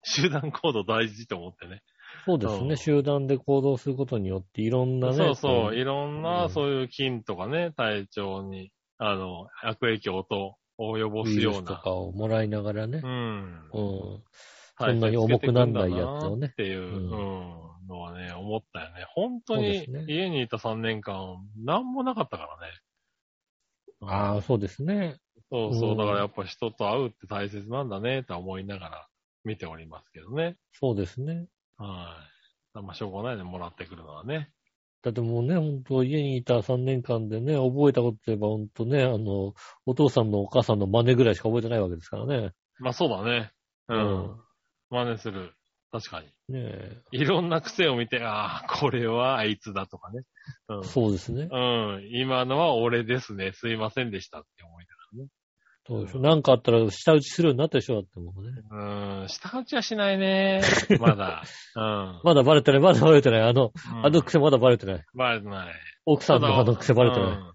[0.04, 1.84] 集団行動大事と思ってね。
[2.26, 5.16] そうですね、うん集団で行動することによっていろんなね。
[5.16, 5.66] そうそう。
[5.70, 11.60] こいろんうな、んそういう菌とかね、体調に、あの、悪影響と及ぼすような。
[11.60, 13.08] スとかをもらいながらねう。
[13.08, 13.70] ん。
[13.74, 13.82] う
[14.18, 14.24] ん。
[14.82, 17.10] そんなに重くなんないやつをねっていう、
[17.88, 19.06] のはね、思ったよね。
[19.14, 22.74] 本当に家にいた3年間、なんもなかったからね。
[24.02, 25.18] ああ、そうですね。
[25.52, 25.94] そうそうう。
[25.96, 29.08] んだからやっぱ人と会うって大切なんだね、と思いながら
[29.44, 30.56] 見ておりますけどね。
[30.74, 31.48] そうですね。
[31.78, 32.16] は
[32.76, 32.82] い。
[32.82, 34.52] まあ、しょうがないね、もらってくるのはね。
[35.04, 39.54] だってもうね、ほんと家にいた3年間でね、覚えたことといえばほんとね、あの、
[39.86, 42.52] お父さんのお母さんの真似ぐらいしか覚えてないわけですからね。
[42.80, 43.52] まあそうだね。
[43.90, 43.96] う。
[43.96, 44.51] うんん
[44.92, 45.54] 真似する。
[45.92, 46.28] 確かに。
[46.28, 47.02] ねえ。
[47.12, 50.22] いろんな癖を見て、ああ、これはあいつだとかね。
[50.70, 50.84] うん。
[50.84, 51.50] そうですね。
[51.52, 52.10] うん。
[52.14, 53.52] 今のは俺ですね。
[53.54, 54.86] すいませんでしたって思い
[55.88, 56.20] そうでしょ。
[56.20, 58.52] なんかあったら下打ちするようになったでしょだってもうね。
[58.70, 59.22] ながら。
[59.22, 59.30] うん。
[59.30, 60.62] 下打ちはしないね。
[61.00, 61.44] まだ。
[61.76, 62.22] うん。
[62.24, 63.42] まだバレてない、まだバレてない。
[63.42, 65.04] あの、うんあの癖まだバレてない。
[65.16, 65.74] バレてない。
[66.06, 67.30] 奥さんのあの癖バレてない。
[67.32, 67.52] うん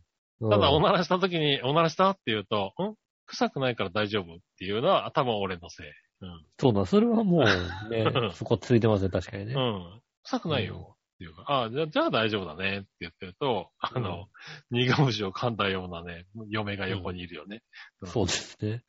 [0.51, 2.95] ただ、おうんならした時に、おならしたって言うと、ん？
[3.25, 4.35] 臭くないから大丈夫？
[4.35, 5.87] っていうのは、多分俺のせい。
[6.21, 6.47] うん。
[6.59, 8.05] そうだ、それはもうね、
[8.35, 9.55] そこついてますね、確かにね。
[9.55, 10.03] うん。
[10.25, 10.97] 臭くないよ。
[11.17, 14.29] っていうか、あじゃあ、じゃあ大丈夫だねって言ってると、あの、
[14.71, 17.63] 苦虫を噛んだようなね、嫁が横にいるよね。
[18.05, 18.85] んそうですね。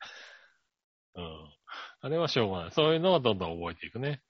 [1.14, 1.54] うん。
[2.00, 2.70] あれはしょうがない。
[2.72, 4.20] そういうのはどんどん覚えていくね。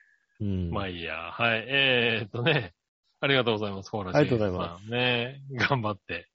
[0.40, 0.70] うん。
[0.70, 1.32] まあいいや。
[1.32, 1.64] はい。
[1.66, 2.74] えー、っとね。
[3.20, 3.90] ありがとうございます。
[3.90, 4.90] コーラありがとうございますす。
[4.90, 6.28] ね頑張って。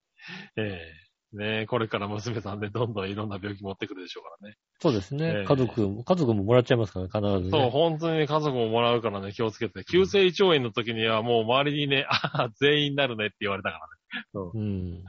[0.57, 1.02] えー、
[1.35, 4.55] ねこれから娘さんでどんどんいろんな病気持ってくるでしょうからね。
[4.79, 5.25] そうですね。
[5.25, 7.51] ええ家族も、家族ももらっちゃいますからね、必ずね。
[7.51, 9.83] そう、本当にね、家族ももらうからね、気をつけて。
[9.83, 14.51] 急性胃腸炎の時にはもう周りにね、ああ、全員になるねって言われたからね。
[14.53, 15.03] うん。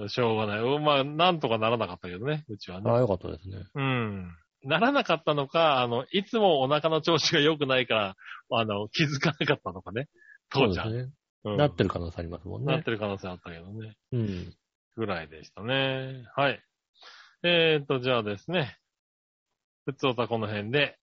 [0.00, 0.08] うん。
[0.08, 0.58] しょうがない。
[0.60, 2.90] うんまあ、なんとかならなかったけどね、うちはね。
[2.90, 3.64] ああ、よかったですね。
[3.74, 4.34] うん。
[4.64, 8.14] ならなかったのか、あの、いつもお腹の調子が良くないから、
[8.50, 10.08] あの、気づかなかったのかね。
[10.50, 10.86] 父ちゃん。
[10.86, 11.10] そうですね。
[11.10, 11.14] うん
[11.44, 12.72] なってる可能性ありますもんね。
[12.72, 13.96] なってる可能性あったけどね。
[14.12, 14.54] うん。
[14.96, 16.24] ぐらいでしたね。
[16.36, 16.62] はい。
[17.42, 18.76] えーと、じゃあですね。
[19.84, 20.98] ふつおたこの辺で、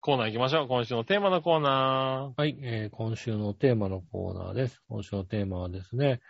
[0.00, 0.68] コーナー行きましょう。
[0.68, 4.80] 今週のテーマのコーナはい、えー今週のテーマのコーナーです。
[4.88, 6.20] 今週のテーマはですね、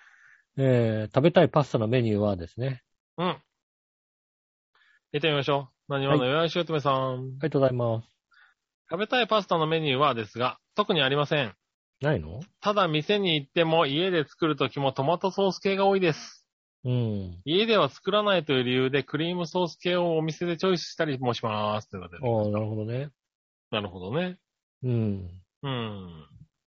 [0.56, 3.22] えー食べたいパスタのメニューはですね、ー。
[3.22, 3.28] うん。
[3.28, 5.92] 行ってみましょう。
[5.92, 6.94] 何話のよしおとめさん。
[6.94, 8.08] ありがとうございます。
[8.90, 11.54] 食べたいパスタのメニューはですが、特にありません。
[12.00, 12.40] ないの？
[12.60, 16.41] ただ店に行っても家で作るときもトマトソース系が多いです。
[16.84, 17.40] うん。
[17.44, 21.88] 家では作らないという理由でクリームソース系をお店でチョイスしたりもします。
[21.88, 22.28] ということで。
[22.28, 23.10] ああ、なるほどね。
[23.70, 24.38] なるほどね。
[24.82, 25.30] うん。
[25.62, 26.26] うん。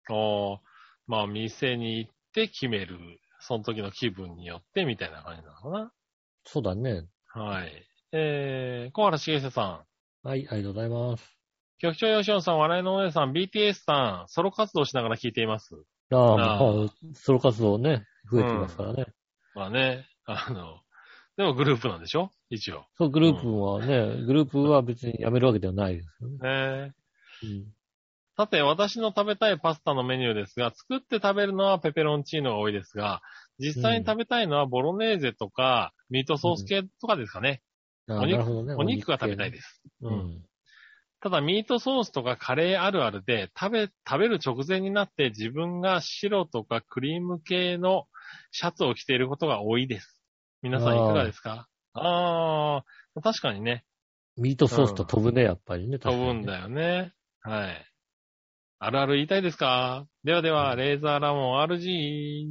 [0.09, 0.61] ああ、
[1.07, 2.97] まあ店に行って決める。
[3.39, 5.91] その時の気分によってみたいな感じなのか
[6.45, 7.07] そうだね。
[7.35, 7.41] な。
[7.41, 7.71] はい。
[8.11, 9.85] えー、小原茂久さ
[10.23, 10.27] ん。
[10.27, 11.35] はい、ありがとうございます。
[11.79, 15.75] 局長吉野さん、笑いのお姉さん、BTS さん、ソロ活動しながら聞いています。
[16.11, 19.07] ああ、ソロ活動ね、増えてますからね。
[19.55, 20.81] まあね、 あの、
[21.37, 22.29] でもグループなんでしょ？
[22.49, 22.85] 一応。
[22.97, 26.37] そう、グループはね、グループは別に辞めるわけではないですよね。
[26.37, 26.93] ね
[27.43, 27.65] うん。
[28.37, 33.21] さて、私の食べたいパスタのメニューですが、作って食べるのはペペロンチーノが多いですが、
[33.59, 37.61] 実際に食べたいのはボロネーゼとか、ミートソース系とかですかね。
[38.07, 38.75] お肉ね。
[38.75, 39.53] お肉が食べたいす。
[39.53, 39.81] です。
[40.01, 40.45] ううんん。
[41.21, 48.05] ただ、ミートソースとかカレーあるあるで、食べ、食べる直前になって自分が白とかクリーム系の
[48.51, 50.21] シャツを着ていることが多いです。
[50.61, 51.67] 皆さんいかがですか？
[51.93, 53.85] ああー、確かにね、
[54.37, 55.99] ミートソースと飛ぶね、やっぱりね。
[55.99, 57.13] 飛ぶんだよね。
[57.41, 57.85] はい。
[58.79, 60.07] あるある言いたいですか？
[60.23, 62.47] ではでは、レーザーラモン RG。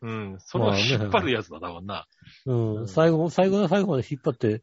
[0.00, 2.06] うん、それはまあね引っ張るやつだ、多分な。
[2.46, 2.52] う。
[2.52, 4.62] うんん最後、最後の最後まで引っ張って、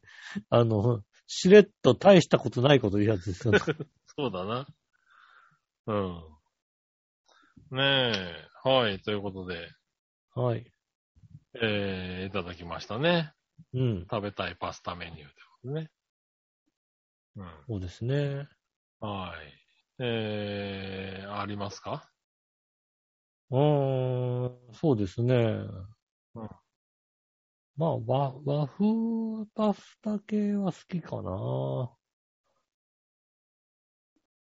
[0.50, 3.60] あの、しれっと大したことないこと言うやつですよね。
[4.18, 4.68] そうだな。
[5.88, 7.78] うん。
[7.78, 8.14] ね
[8.66, 8.70] え。
[8.70, 9.70] はい、ということで、
[10.34, 10.66] はい。
[11.62, 13.34] えー、いただきましたね。
[13.74, 14.08] うん。
[14.10, 15.92] 食べたいパスタメニューでね。
[17.36, 17.48] うん。
[17.68, 18.48] そうですね。
[19.00, 19.54] はい。
[20.00, 22.10] えー、ありますか？
[23.50, 25.36] うーん、そうですね。
[25.36, 26.50] うん
[27.78, 31.32] まあ、和、和風パスタ系は好きかな。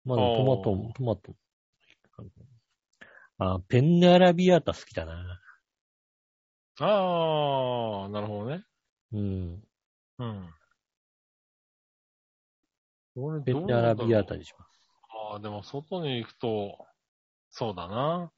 [0.04, 1.34] まあ、トマト、トマト。
[3.38, 5.40] あ、ペンネアラビアータ好きだな。
[6.82, 8.64] あー、なるほどね。
[9.12, 9.62] うん。
[10.18, 10.54] うん。
[13.16, 14.80] 俺ペンネアラビアータにします。
[15.32, 16.86] ああ、でも外に行くと、
[17.50, 18.32] そうだな。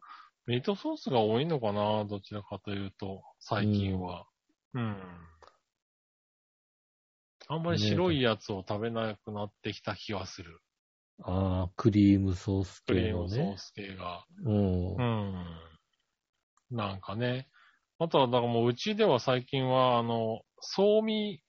[0.46, 4.26] ミートソースが多いのかな、どちらかというと、最近は。
[4.74, 4.96] うん。
[7.48, 10.60] あんまり白いやつを食べなくなってきた気はする。
[11.22, 13.36] ああ、クリームソースクリ系のね。
[13.36, 14.24] ームソース系が。
[14.44, 14.96] うん。
[14.96, 15.44] うん。
[16.70, 17.48] なんかね。
[18.02, 21.40] あとは、だからもううちでは最近は、あの、ソーミ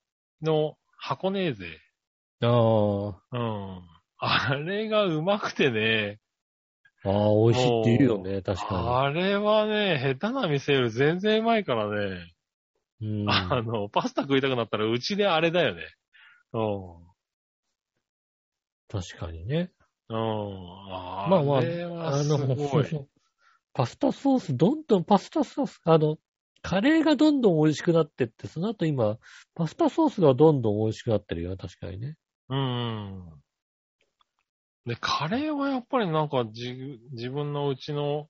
[0.43, 1.79] の箱根ーゼ。
[2.41, 3.81] ああ、うん。
[4.19, 6.19] あれがうまくてね。
[7.03, 12.33] ああ、美味しいって言うよね、確かあれはね、下手な店より全然うまいからね。
[13.01, 13.23] に。
[13.23, 13.29] うん。
[13.29, 15.81] あの、パスタ食いたくなったらうちであれだよね。
[16.53, 16.57] う
[18.89, 19.71] 確かにね。
[20.09, 20.13] ん。
[20.13, 20.17] うん。
[20.91, 22.85] あまあまあ、あの、すごい。
[23.73, 26.17] パスタソース、どんどんパスタソース、あの、
[26.63, 29.17] カレーがどんどん美味しくなってって、その後今、
[29.53, 32.15] パスタソースがどんどん美味しくなってるよ、確かにね。
[32.49, 33.43] うん。
[34.85, 38.27] で、カレーはやっぱりなんか自自分のうちの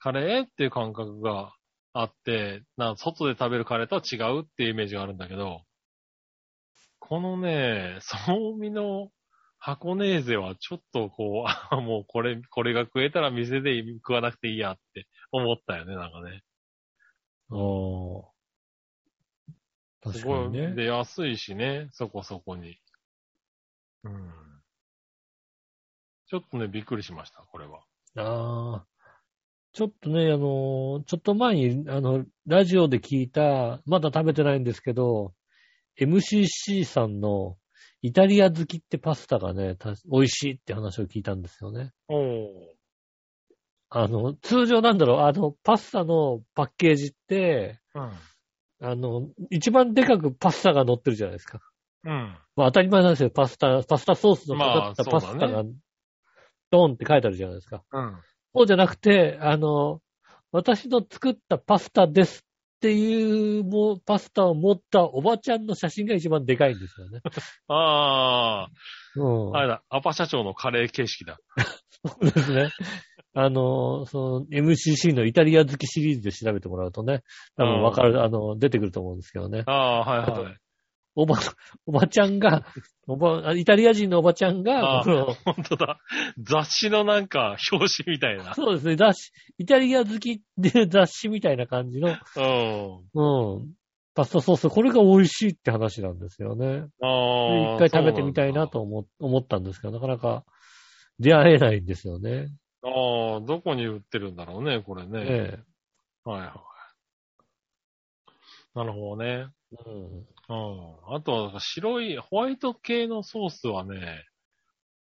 [0.00, 1.54] カレーっていう感覚が
[1.92, 5.62] あって、な外で食べるカレーとは違うっていうイメージがあるんだけど、
[6.98, 9.10] このね、ソーミの
[9.58, 16.42] 箱根ーゼはちょっとこう、あ もうこれ、これが食えたら店で食わなくていいやって思ったよね、なんかね。
[17.50, 18.36] ああ。
[20.02, 20.48] 確かすごい。
[20.48, 20.74] にね。
[20.74, 22.78] で、安いしね、そこそこに。
[24.04, 24.32] うん。
[26.28, 27.84] ちょっとね、びっくりしました、これは。
[28.16, 28.86] ああ。
[29.72, 35.34] ちょっとね、あの、ちょっと前に、あの、ラジオで聞いた、まだ食べてないんですけど、
[36.00, 37.56] MCC さんの
[38.02, 41.92] イタリア好きってパスタがね、た美味しいって話を聞いたんですよね。
[42.08, 42.75] おー。
[43.88, 48.12] あの、通常なんだろう、あの、パスタのパッケージって、うん。
[48.82, 51.60] あの、一番でかくパスタが乗ってるじゃないですか。
[52.04, 52.36] うん。
[52.56, 53.30] まあ当たり前なんですよ。
[53.30, 55.64] パスタ、パスタソースのかかったパスタが、
[56.70, 57.82] ドンって書いてあるじゃないですか。
[57.92, 58.16] うん。
[58.54, 60.00] そうじゃなくて、あの、
[60.52, 67.20] 私の作ったパスタですっていう、もう、パスタを持ったおばちゃんの写真が一番でかいんですよね。
[67.68, 68.68] あ
[69.16, 69.56] うん。
[69.56, 71.38] あ、あれだ、アパ社長のカレー形式だ。
[72.04, 72.70] そうですね。
[73.38, 77.22] あの、その MCC のイタリア好きシリーズで調べてもらうとね、
[77.58, 79.62] 多分わかる、あの、出てくると思うんですけどね。
[79.66, 80.56] ああ、はいはい。
[81.14, 81.38] おば、
[81.84, 82.64] おばちゃんが、
[83.06, 85.36] おば、イタリア人のおばちゃんが、あ本
[85.68, 85.98] 当だ。
[86.38, 88.54] 雑誌のなんか、表紙みたいな。
[88.54, 92.16] そうですね、雑誌、イタリア好きで雑誌みたいな感じの、
[93.14, 93.56] うん。
[93.58, 93.68] うん、
[94.14, 96.86] パスタソース、これが美味しいって話なんですよね。
[97.02, 97.74] ああ。
[97.74, 100.44] 一回食べてみたいなと思思ったんですけど、なかなか
[101.18, 102.48] 出会えないんですよね。
[102.88, 105.20] ああ、どこに売ってるんだろうね、これね。
[105.24, 105.58] え
[106.24, 106.50] はいはい。
[108.78, 109.48] なるほどね。
[109.72, 109.76] え。
[109.86, 110.26] うん。
[110.48, 111.14] うん。
[111.14, 114.24] あとは、白い、ホワイト系のソースはね、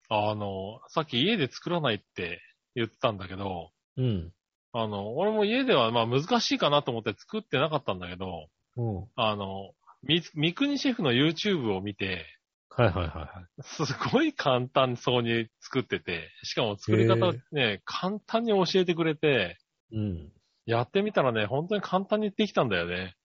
[0.10, 2.42] あの、さっき家で作らないって
[2.76, 4.34] 言ってたんだけど、うん。
[4.72, 9.08] あの、俺も家ではまあ難しいかなと思って作ってなかったんだけど、うん。
[9.16, 12.26] あの、み、三国シェフの YouTube を見て、
[12.70, 13.64] はいはいはいはい。
[13.64, 19.58] すごい簡単そうに作ってて、しかも作り方ね、簡単に教えてくれて、
[19.92, 20.32] うん。
[20.66, 23.16] やってみたらね、本当に簡単にできたんだよね。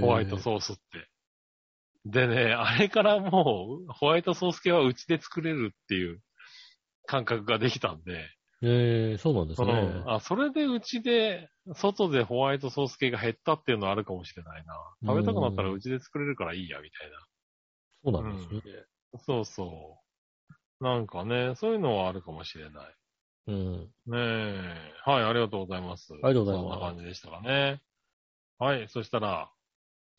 [0.00, 0.82] ホワイトソースって。
[2.04, 6.20] でね、あれからもう、ホワイトソース系はうちで作れるっていう
[7.06, 8.28] 感覚ができたんで、
[8.60, 9.72] ええそうなんですね。
[9.72, 9.74] う
[10.08, 14.74] んあ、それでうちで、外でホワイトソース系が減ったっていうのはあるかもしれないな。
[15.06, 17.16] 食べたくなったらうちで作れるからいいや、みたいな。
[18.04, 18.62] そうなんですね。
[19.24, 19.98] そうそ
[20.80, 20.84] う。
[20.84, 22.94] なんかね、そういうのはあるかもしれない。
[23.48, 23.92] うん。
[24.06, 24.92] ねえ。
[25.04, 26.12] はい、ありがとうございます。
[26.12, 27.82] ありがとうございますそんな感じでしたかね。
[28.58, 29.50] はい、そしたら、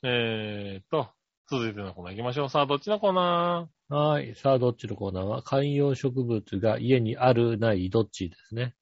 [0.04, 1.10] えーっと、
[1.50, 2.50] 続いてのコーナー行きましょう。
[2.50, 4.36] さあ、どっちのコーナはい。
[4.36, 8.76] さあ、どっちのコーナーは観葉植物が家にある、ない、どっちですね。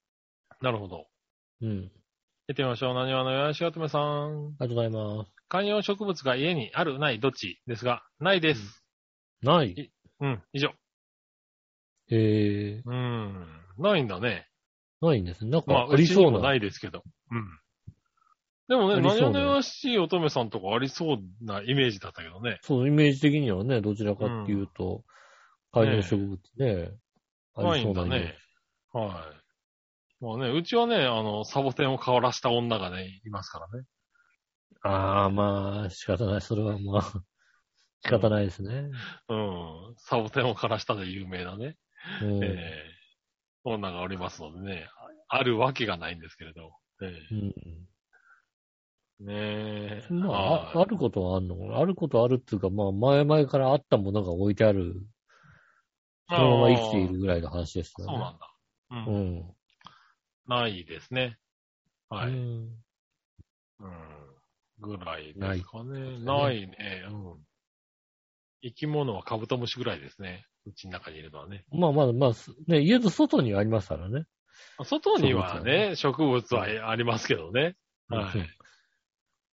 [0.62, 1.08] ーなるほど。
[1.62, 1.92] うん。
[2.50, 2.94] 行ってみましょう。
[2.94, 4.02] 何話のよやしおとめさん。
[4.60, 5.32] ありがとうございます。
[5.50, 8.87] 観葉植物が家にある、ない、どっちですが、ないです。
[9.42, 9.92] ない。
[10.20, 10.70] うん、以上。
[12.10, 13.46] ええうーん、
[13.78, 14.48] ないんだね。
[15.02, 15.52] ないんですね。
[15.52, 16.40] なんまあ、かありそうな。
[16.40, 17.04] ないですけど。
[17.32, 17.60] うん。
[18.68, 22.60] でもね、何話のよしい乙女さんとかありそうなイメージだったけどね。
[22.62, 25.04] そう、イメージ的にはね、どちらかっていうと、
[25.72, 26.92] 観葉植物ね、
[27.56, 28.34] ありそうなイメージ。
[28.94, 30.24] はい。
[30.24, 33.86] まあね、うちはね、あの、サボテンを変わらした女がね、いますからね。
[34.82, 36.42] ああ、まあ、仕方ない。
[36.42, 37.14] それはまあ、
[38.04, 38.92] 仕方ないですね。
[39.30, 39.96] うん。
[39.98, 41.78] サボテンを枯らしたで有名なね、
[42.22, 42.98] うんええ
[43.64, 44.90] 女がおりますのでね、
[45.28, 46.72] あるわけがないんですけれど。
[47.02, 47.98] えうんえ
[49.20, 50.08] ねえ。
[50.10, 51.78] まあ、はいああることはあるの？
[51.78, 54.96] あることはあるっていうか、まあ、前々からあったものが置いてある、
[56.30, 58.14] そのまま生きているぐらいの話ですよね。
[58.14, 58.56] そうなんだ。
[58.92, 59.12] う。
[59.12, 59.56] うんん。
[60.48, 61.38] ないですね。
[62.10, 62.30] はい。
[62.30, 62.84] うん
[63.80, 63.98] うん。
[64.80, 66.20] ぐらいですかね。
[66.20, 67.04] ないね。
[67.10, 67.47] うん。
[68.62, 70.46] 生き物はカブトムシぐらいですね。
[70.66, 71.66] うちの中にいるのはね。
[71.72, 72.32] まあまあまあ、
[72.68, 74.26] ね、家の外にありますからね。
[74.84, 77.76] 外にはね、植物はありますけどね。
[78.10, 78.48] はいうん。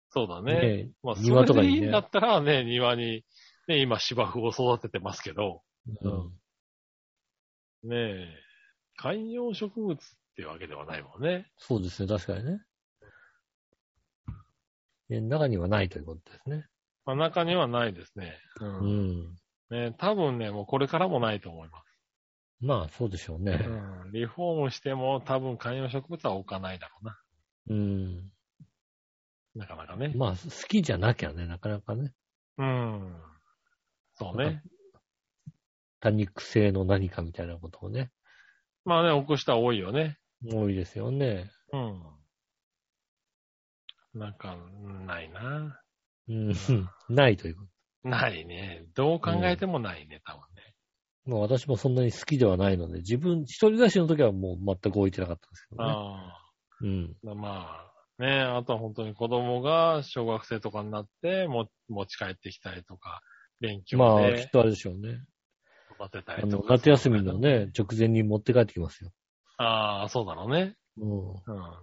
[0.09, 0.83] そうだね。
[0.85, 3.23] ねまあ、庭とかいいんだったらね、庭に、
[3.67, 5.61] ね、今芝生を育ててますけど、
[6.01, 7.89] うん。
[7.89, 8.27] ねえ、
[8.97, 9.97] 観葉植物っ
[10.35, 11.49] てわけではないもんね。
[11.57, 12.61] そうですね、確かにね。
[15.09, 16.65] 家の中にはないということですね。
[17.05, 18.37] まあ、中にはないですね。
[18.59, 18.65] う。
[18.65, 19.35] うんん。
[19.69, 22.65] ね多分ね、もうこれからもないと思います。
[22.65, 23.53] まあ、そうでしょうね。
[23.53, 24.11] うん。
[24.11, 27.17] リフォームしても多分観葉植物は置かないだろうな。
[27.69, 28.31] うん。
[29.55, 30.13] なかなかね。
[30.15, 30.37] まあ、好
[30.67, 32.13] きじゃなきゃね、なかなかね。
[32.57, 33.15] うん。
[34.15, 34.61] そうね。
[35.99, 38.11] 多肉性の何かみたいなことをね、
[38.85, 40.17] まあね、置く人は多いよね。
[40.43, 41.51] 多いですよね。
[41.71, 42.01] うん。
[44.13, 44.57] なんか、
[45.05, 45.79] ないな。
[46.29, 46.55] うん。
[47.09, 47.63] ないというこ
[48.03, 48.85] ないね。
[48.95, 50.73] どう考えてもないね、多分ね。
[51.25, 51.31] と。
[51.31, 55.91] まあ、私もそんなに好きではないので、自分、一人暮らしの時はもう全く置いてなかったんですけどね。
[55.91, 56.37] あ
[56.81, 57.15] うん。
[57.25, 57.35] あ。
[57.35, 63.21] まあ、ねあとは本当に子供が小学生とかになっても持ち帰ってきたりとか、
[63.59, 65.23] 勉強まあ、きっでとあれでしょうね。
[65.91, 66.73] 育てたあのりと、か。
[66.73, 69.11] 夏休みのね、直前に持って帰ってきますよ。
[69.57, 70.75] ああ、そうだろうね。
[70.97, 71.29] うん。
[71.29, 71.35] うん。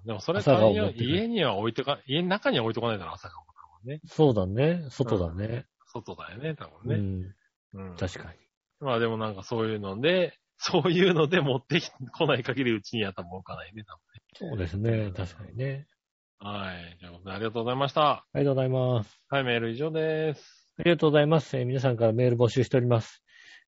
[0.05, 3.53] でもそれ家には置いとか、家の中には置いとかないだろ、朝顔も
[3.85, 4.01] ね。
[4.07, 4.85] そうだね。
[4.91, 5.67] 外だね。
[5.87, 7.35] 外だよね、多う分
[7.75, 7.81] ね。
[7.81, 7.91] ん。
[7.91, 7.97] うん。
[7.97, 8.39] 確かに。
[8.81, 11.89] まあでもなんかそういうので、 そういうので持ってき
[12.19, 13.99] こない限りうちには多分置かないね、多
[14.35, 15.13] そうですね。
[15.13, 15.87] 確かにね。
[16.41, 16.99] 分はい。
[16.99, 18.11] ということでありがとうございました。
[18.11, 19.21] ありがとうございます。
[19.29, 20.75] はい、メール以上です。
[20.79, 21.57] ありがとうございます。
[21.57, 23.23] えー皆さんからメール募集しております。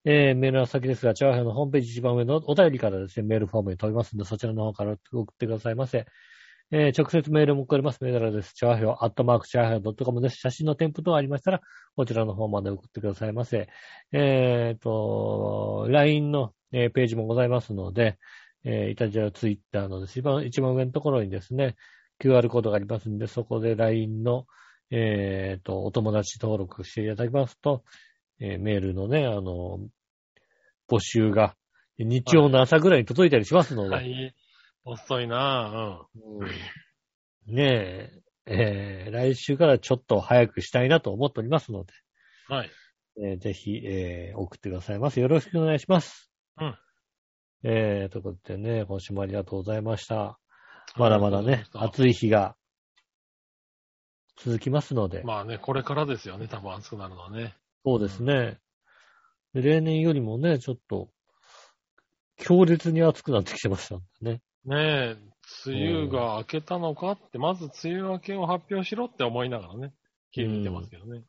[0.05, 6.07] えーメールの先ですが、チャーハンのホームページ一番上のお便りからですね、メールフォームに飛びますので、そちらの方から送ってくださいませ。
[6.73, 7.99] えー直接メールも送れます。
[8.01, 10.37] メールアドレス、チャーハン、アットマーク、チャーハン .com です。
[10.37, 11.61] 写真の添付等ありましたら、
[11.97, 13.69] こちらの方まで送ってくださいませ。
[14.13, 18.19] えっ、と、LINE の、えーページもございますので、
[18.63, 21.75] えーイタジアツイッターの一番、一番上のところにですね、
[22.23, 24.47] QR コードがありますんで、そこで LINE の、
[24.93, 27.83] えっ、と、お友達登録していただきますと、
[28.39, 29.81] えーメールのね、あの、
[30.89, 31.57] 募集が、
[31.99, 34.35] 日曜の朝ぐらいに届いたりしますので、はい。
[34.85, 36.21] 遅いなぁ。
[36.39, 36.49] うん
[37.47, 41.93] ねえ、えー来週からちょっと早くしたいなと思っておりますので、
[42.49, 42.57] うん。
[42.57, 42.71] はい。
[43.23, 45.21] えーぜひ、えー送ってくださいませ。
[45.21, 46.31] よろしくお願いします。
[46.59, 46.79] うん。
[47.63, 50.39] えー、ということでね、今週もありがとうございました。
[50.97, 52.57] まだまだね、暑い日が
[54.37, 57.55] 続きますので、まあね、これからですよね、多分暑くなるのはね。
[57.85, 58.59] そうですね。
[59.53, 61.11] で例年よりもね、ちょっと、
[62.37, 64.41] 強烈に暑くなってきてましたね。
[64.65, 65.17] ねえ、
[65.67, 69.93] 梅雨が明けたのかって、まず梅雨明けを発表しろって思いながらね、
[70.33, 71.25] 気見てますけどね。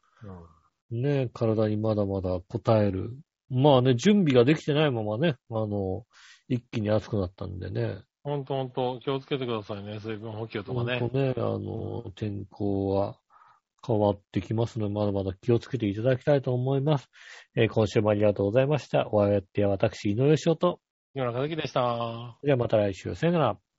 [0.92, 1.02] うん。
[1.02, 2.44] ね、体にまだまだ応
[2.76, 3.18] える。
[3.50, 6.06] まあね、準備ができてないままね、あの、
[6.48, 8.02] 一気に暑くなったんでね。
[8.24, 11.00] ほんとほんと、気をつけてくださいね、水分補給とかね。
[11.00, 13.18] ほんとね、あの、天候は
[13.86, 17.10] 変わってきますので、まだまだ気をつけていただきたいと思います。
[17.56, 19.08] えー今週もありがとうございました。
[19.12, 20.80] お相手は私、井上翔と。
[21.14, 22.38] 今のかずきでした。
[22.42, 23.71] ではまた来週、さよなら。